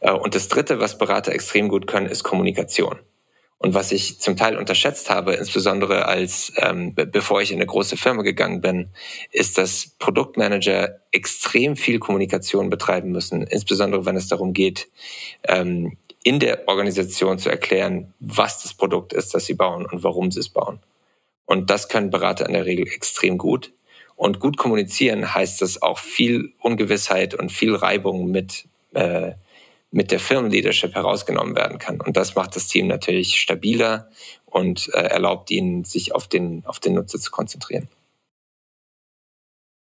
[0.00, 2.98] Äh, und das Dritte, was Berater extrem gut können, ist Kommunikation.
[3.58, 7.96] Und was ich zum Teil unterschätzt habe, insbesondere als ähm, bevor ich in eine große
[7.96, 8.90] Firma gegangen bin,
[9.30, 14.88] ist, dass Produktmanager extrem viel Kommunikation betreiben müssen, insbesondere wenn es darum geht,
[15.44, 20.30] ähm, in der Organisation zu erklären, was das Produkt ist, das sie bauen und warum
[20.30, 20.80] sie es bauen.
[21.46, 23.72] Und das können Berater in der Regel extrem gut.
[24.16, 29.32] Und gut kommunizieren heißt, dass auch viel Ungewissheit und viel Reibung mit, äh,
[29.90, 32.00] mit der Firmenleadership herausgenommen werden kann.
[32.00, 34.10] Und das macht das Team natürlich stabiler
[34.44, 37.88] und äh, erlaubt ihnen, sich auf den, auf den Nutzer zu konzentrieren.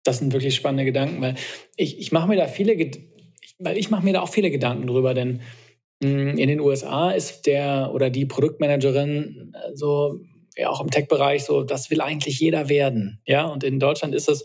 [0.04, 1.34] Das sind wirklich spannende Gedanken, weil
[1.76, 2.90] ich, ich mache mir da viele,
[3.58, 5.42] weil ich mache mir da auch viele Gedanken drüber, denn
[6.00, 10.20] in den USA ist der oder die Produktmanagerin äh, so,
[10.56, 13.20] ja, auch im Tech-Bereich so, das will eigentlich jeder werden.
[13.26, 14.44] Ja, und in Deutschland ist es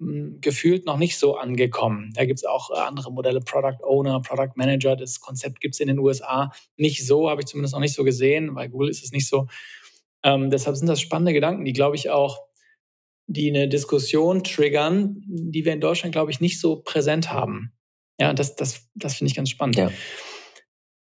[0.00, 2.12] hm, gefühlt noch nicht so angekommen.
[2.14, 4.96] Da gibt es auch andere Modelle, Product Owner, Product Manager.
[4.96, 8.02] Das Konzept gibt es in den USA nicht so, habe ich zumindest noch nicht so
[8.02, 8.54] gesehen.
[8.54, 9.46] Bei Google ist es nicht so.
[10.24, 12.40] Ähm, deshalb sind das spannende Gedanken, die, glaube ich, auch
[13.28, 17.72] die eine Diskussion triggern, die wir in Deutschland, glaube ich, nicht so präsent haben.
[18.18, 19.76] Ja, das, das, das finde ich ganz spannend.
[19.76, 19.90] Ja.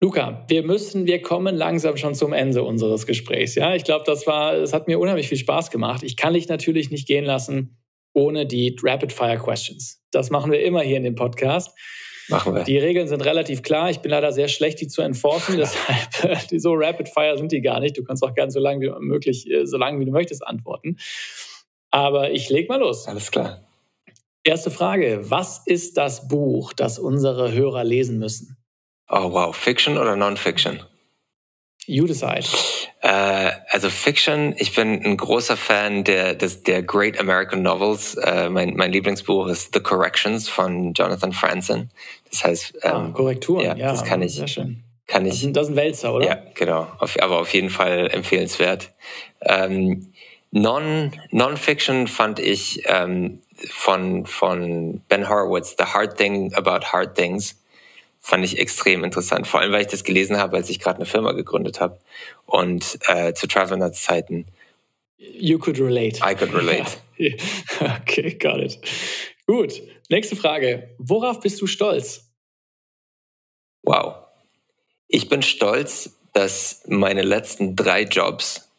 [0.03, 3.55] Luca, wir müssen, wir kommen langsam schon zum Ende unseres Gesprächs.
[3.55, 6.03] Ja, ich glaube, das war, es hat mir unheimlich viel Spaß gemacht.
[6.03, 7.78] Ich kann dich natürlich nicht gehen lassen
[8.12, 10.03] ohne die Rapid Fire Questions.
[10.11, 11.70] Das machen wir immer hier in dem Podcast.
[12.28, 12.64] Machen wir.
[12.64, 13.90] Die Regeln sind relativ klar.
[13.90, 15.57] Ich bin leider sehr schlecht, die zu enforcen.
[15.59, 17.96] Deshalb, die so Rapid Fire sind die gar nicht.
[17.96, 20.96] Du kannst auch gerne so lange wie möglich, äh, so lange wie du möchtest antworten.
[21.92, 23.07] Aber ich leg mal los.
[23.07, 23.68] Alles klar.
[24.42, 25.20] Erste Frage.
[25.30, 28.57] Was ist das Buch, das unsere Hörer lesen müssen?
[29.12, 30.80] Oh wow, Fiction oder Non-Fiction?
[31.86, 32.44] You decide.
[33.02, 38.14] Äh, also Fiction, ich bin ein großer Fan der, des, der Great American Novels.
[38.14, 41.90] Äh, mein, mein Lieblingsbuch ist The Corrections von Jonathan Franzen.
[42.30, 44.38] Das heißt, ah, ähm, ah, Korrekturen, ja, ja, das kann ich,
[45.06, 45.32] Kann ich.
[45.32, 46.26] Das ist, das ist ein Wälzer, oder?
[46.26, 46.86] Ja, genau.
[46.98, 48.92] Auf, aber auf jeden Fall empfehlenswert.
[49.42, 50.12] Ähm,
[50.54, 53.40] Non, Non-Fiction fand ich ähm,
[53.70, 57.61] von, von Ben Horowitz, The Hard Thing About Hard Things,
[58.22, 59.46] fand ich extrem interessant.
[59.46, 61.98] Vor allem, weil ich das gelesen habe, als ich gerade eine Firma gegründet habe.
[62.46, 64.46] Und äh, zu Travelnuts Zeiten.
[65.18, 66.20] You could relate.
[66.24, 66.98] I could relate.
[67.80, 68.78] okay, got it.
[69.46, 70.94] Gut, nächste Frage.
[70.98, 72.30] Worauf bist du stolz?
[73.82, 74.14] Wow.
[75.08, 78.72] Ich bin stolz, dass meine letzten drei Jobs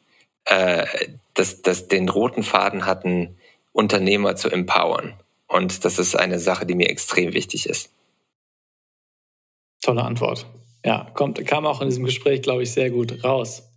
[0.45, 0.85] äh,
[1.33, 3.37] dass, dass den roten Faden hatten,
[3.71, 5.13] Unternehmer zu empowern.
[5.47, 7.89] Und das ist eine Sache, die mir extrem wichtig ist.
[9.83, 10.47] Tolle Antwort.
[10.85, 13.69] Ja, kommt, kam auch in diesem Gespräch, glaube ich, sehr gut raus.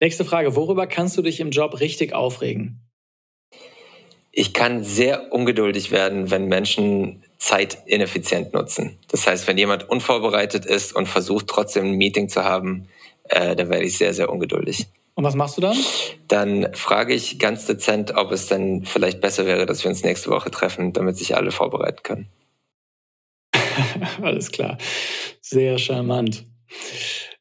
[0.00, 0.56] Nächste Frage.
[0.56, 2.80] Worüber kannst du dich im Job richtig aufregen?
[4.32, 8.98] Ich kann sehr ungeduldig werden, wenn Menschen Zeit ineffizient nutzen.
[9.08, 12.88] Das heißt, wenn jemand unvorbereitet ist und versucht, trotzdem ein Meeting zu haben,
[13.24, 14.86] äh, dann werde ich sehr, sehr ungeduldig.
[15.14, 15.76] Und was machst du dann?
[16.28, 20.30] Dann frage ich ganz dezent, ob es dann vielleicht besser wäre, dass wir uns nächste
[20.30, 22.28] Woche treffen, damit sich alle vorbereiten können.
[24.22, 24.78] Alles klar.
[25.40, 26.44] Sehr charmant.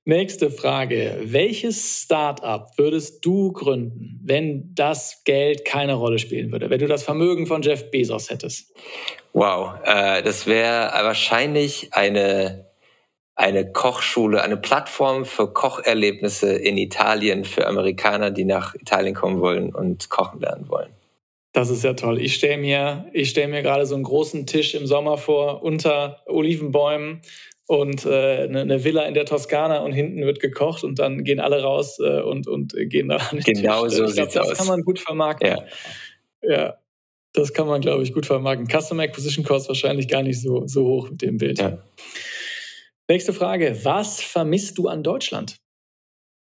[0.05, 1.19] Nächste Frage.
[1.23, 7.03] Welches Startup würdest du gründen, wenn das Geld keine Rolle spielen würde, wenn du das
[7.03, 8.73] Vermögen von Jeff Bezos hättest?
[9.33, 12.67] Wow, äh, das wäre wahrscheinlich eine
[13.37, 19.75] eine Kochschule, eine Plattform für Kocherlebnisse in Italien für Amerikaner, die nach Italien kommen wollen
[19.75, 20.96] und kochen lernen wollen.
[21.57, 22.21] Das ist ja toll.
[22.21, 27.23] Ich stelle mir, stell mir gerade so einen großen Tisch im Sommer vor unter Olivenbäumen
[27.65, 31.39] und äh, eine, eine, Villa in der Toskana und hinten wird gekocht und dann gehen
[31.39, 33.95] alle raus äh, und, und gehen da an den Genau Tisch.
[33.95, 34.57] so ich glaub, sieht's das aus.
[34.59, 35.47] Kann man gut vermarkten.
[35.47, 35.63] Ja.
[36.43, 36.77] ja.
[37.33, 38.67] Das kann man, glaube ich, gut vermarkten.
[38.67, 41.57] Customer Acquisition Cost wahrscheinlich gar nicht so, so hoch mit dem Bild.
[41.57, 41.79] Ja.
[43.07, 43.79] Nächste Frage.
[43.81, 45.57] Was vermisst du an Deutschland?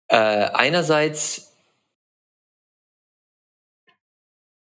[0.10, 1.45] Äh, einerseits.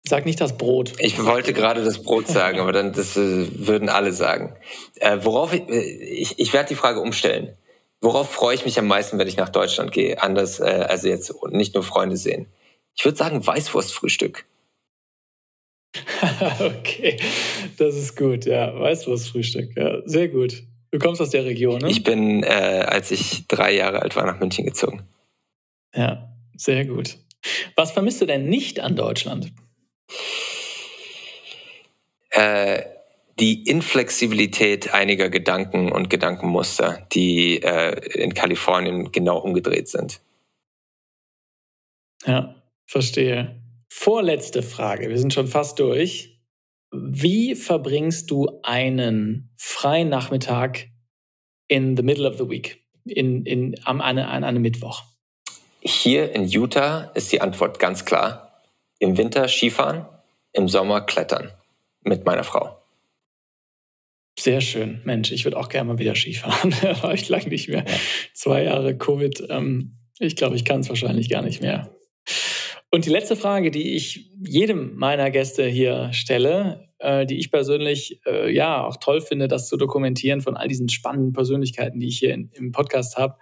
[0.03, 0.93] Sag nicht das Brot.
[0.97, 4.55] Ich wollte gerade das Brot sagen, aber dann das äh, würden alle sagen.
[4.95, 7.55] Äh, worauf ich, äh, ich, ich werde die Frage umstellen.
[8.01, 10.21] Worauf freue ich mich am meisten, wenn ich nach Deutschland gehe?
[10.21, 12.47] Anders, äh, also jetzt nicht nur Freunde sehen.
[12.95, 14.45] Ich würde sagen Weißwurstfrühstück.
[16.59, 17.17] okay,
[17.77, 18.77] das ist gut, ja.
[18.79, 20.63] Weißwurstfrühstück, ja, sehr gut.
[20.89, 21.89] Du kommst aus der Region, ne?
[21.89, 22.47] Ich bin, äh,
[22.87, 25.07] als ich drei Jahre alt war, nach München gezogen.
[25.95, 27.17] Ja, sehr gut.
[27.75, 29.51] Was vermisst du denn nicht an Deutschland?
[32.41, 32.85] Äh,
[33.39, 40.21] die Inflexibilität einiger Gedanken und Gedankenmuster, die äh, in Kalifornien genau umgedreht sind.
[42.25, 42.55] Ja,
[42.87, 43.61] verstehe.
[43.89, 45.09] Vorletzte Frage.
[45.09, 46.39] Wir sind schon fast durch.
[46.91, 50.87] Wie verbringst du einen freien Nachmittag
[51.67, 55.03] in the middle of the week, in, in, am, an, an einem Mittwoch?
[55.79, 58.63] Hier in Utah ist die Antwort ganz klar.
[58.97, 60.07] Im Winter Skifahren,
[60.53, 61.51] im Sommer klettern
[62.03, 62.77] mit meiner Frau.
[64.39, 65.01] Sehr schön.
[65.03, 66.73] Mensch, ich würde auch gerne mal wieder Skifahren.
[66.81, 67.85] da war ich lange nicht mehr.
[67.87, 67.95] Ja.
[68.33, 69.43] Zwei Jahre Covid.
[69.49, 71.95] Ähm, ich glaube, ich kann es wahrscheinlich gar nicht mehr.
[72.91, 78.21] Und die letzte Frage, die ich jedem meiner Gäste hier stelle, äh, die ich persönlich
[78.25, 82.19] äh, ja auch toll finde, das zu dokumentieren von all diesen spannenden Persönlichkeiten, die ich
[82.19, 83.37] hier in, im Podcast habe,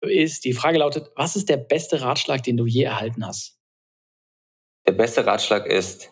[0.00, 3.58] ist, die Frage lautet, was ist der beste Ratschlag, den du je erhalten hast?
[4.86, 6.10] Der beste Ratschlag ist,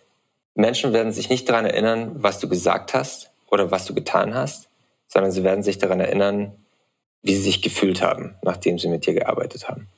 [0.55, 4.69] Menschen werden sich nicht daran erinnern, was du gesagt hast oder was du getan hast,
[5.09, 6.53] sondern sie werden sich daran erinnern,
[7.23, 9.89] wie sie sich gefühlt haben, nachdem sie mit dir gearbeitet haben.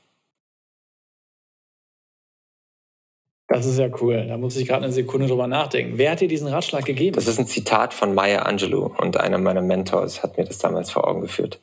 [3.47, 4.25] Das ist ja cool.
[4.27, 5.97] Da muss ich gerade eine Sekunde drüber nachdenken.
[5.97, 7.15] Wer hat dir diesen Ratschlag gegeben?
[7.15, 10.89] Das ist ein Zitat von Maya Angelou und einer meiner Mentors hat mir das damals
[10.89, 11.59] vor Augen geführt.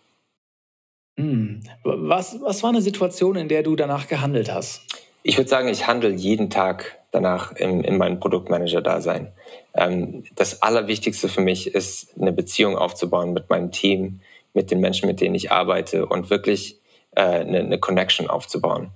[1.19, 1.63] Hm.
[1.85, 4.83] Was, was war eine Situation, in der du danach gehandelt hast?
[5.23, 9.33] Ich würde sagen, ich handle jeden Tag danach in, in meinem Produktmanager-Dasein.
[9.75, 14.21] Ähm, das Allerwichtigste für mich ist, eine Beziehung aufzubauen mit meinem Team,
[14.55, 16.81] mit den Menschen, mit denen ich arbeite und wirklich
[17.15, 18.91] äh, eine, eine Connection aufzubauen.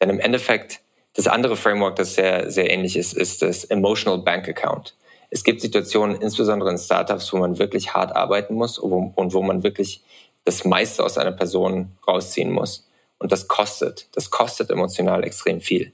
[0.00, 0.80] Denn im Endeffekt
[1.14, 4.94] das andere Framework, das sehr, sehr ähnlich ist, ist das Emotional Bank Account.
[5.30, 9.62] Es gibt Situationen, insbesondere in Startups, wo man wirklich hart arbeiten muss und wo man
[9.62, 10.02] wirklich
[10.44, 12.88] das meiste aus einer Person rausziehen muss.
[13.18, 14.08] Und das kostet.
[14.14, 15.92] Das kostet emotional extrem viel.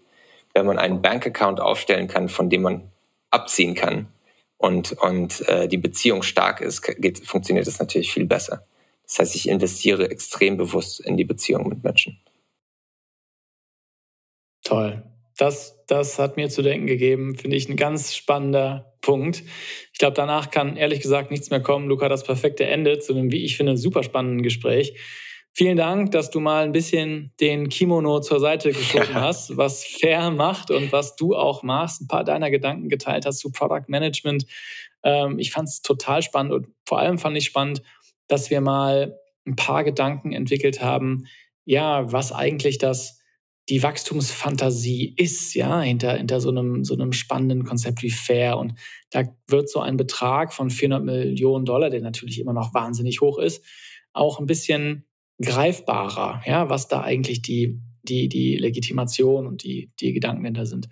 [0.59, 2.91] Wenn man einen Bank-Account aufstellen kann, von dem man
[3.31, 4.09] abziehen kann
[4.57, 8.67] und, und äh, die Beziehung stark ist, geht, funktioniert das natürlich viel besser.
[9.05, 12.21] Das heißt, ich investiere extrem bewusst in die Beziehung mit Menschen.
[14.65, 15.05] Toll.
[15.37, 19.45] Das, das hat mir zu denken gegeben, finde ich ein ganz spannender Punkt.
[19.93, 21.87] Ich glaube, danach kann ehrlich gesagt nichts mehr kommen.
[21.87, 24.97] Luca, das perfekte Ende zu einem, wie ich finde, super spannenden Gespräch.
[25.59, 30.31] Vielen Dank, dass du mal ein bisschen den Kimono zur Seite geschoben hast, was Fair
[30.31, 32.01] macht und was du auch machst.
[32.01, 34.47] Ein paar deiner Gedanken geteilt hast zu Product Management.
[35.03, 37.83] Ähm, ich fand es total spannend und vor allem fand ich spannend,
[38.29, 41.25] dass wir mal ein paar Gedanken entwickelt haben,
[41.65, 43.21] ja, was eigentlich das
[43.69, 48.59] die Wachstumsfantasie ist, ja, hinter, hinter so einem, so einem spannenden Konzept wie Fair.
[48.59, 48.75] Und
[49.11, 53.39] da wird so ein Betrag von 400 Millionen Dollar, der natürlich immer noch wahnsinnig hoch
[53.39, 53.65] ist,
[54.13, 55.08] auch ein bisschen
[55.41, 60.89] greifbarer, ja, was da eigentlich die, die, die Legitimation und die, die Gedanken hinter sind.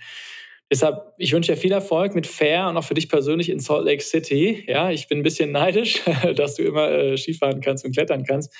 [0.71, 3.85] Deshalb, ich wünsche dir viel Erfolg mit Fair und auch für dich persönlich in Salt
[3.85, 4.65] Lake City.
[4.67, 6.03] Ja, ich bin ein bisschen neidisch,
[6.37, 8.53] dass du immer äh, Skifahren kannst und klettern kannst.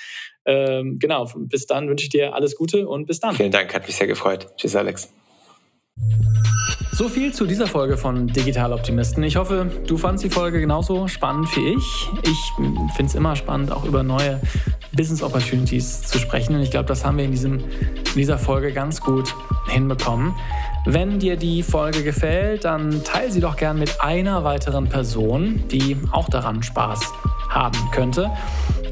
[0.45, 3.35] Ähm, genau, bis dann wünsche ich dir alles Gute und bis dann.
[3.35, 4.47] Vielen Dank, hat mich sehr gefreut.
[4.57, 5.13] Tschüss, Alex.
[6.97, 9.23] So viel zu dieser Folge von Digital Optimisten.
[9.23, 12.09] Ich hoffe, du fandest die Folge genauso spannend wie ich.
[12.23, 12.53] Ich
[12.97, 14.41] finde es immer spannend, auch über neue
[14.97, 16.55] Business Opportunities zu sprechen.
[16.55, 19.35] Und ich glaube, das haben wir in, diesem, in dieser Folge ganz gut
[19.69, 20.35] hinbekommen.
[20.87, 25.99] Wenn dir die Folge gefällt, dann teile sie doch gern mit einer weiteren Person, die
[26.13, 27.13] auch daran Spaß
[27.51, 28.31] haben könnte.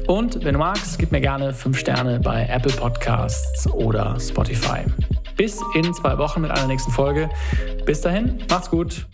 [0.05, 4.83] Und wenn du magst, gib mir gerne 5 Sterne bei Apple Podcasts oder Spotify.
[5.35, 7.29] Bis in zwei Wochen mit einer nächsten Folge.
[7.85, 9.05] Bis dahin, macht's gut.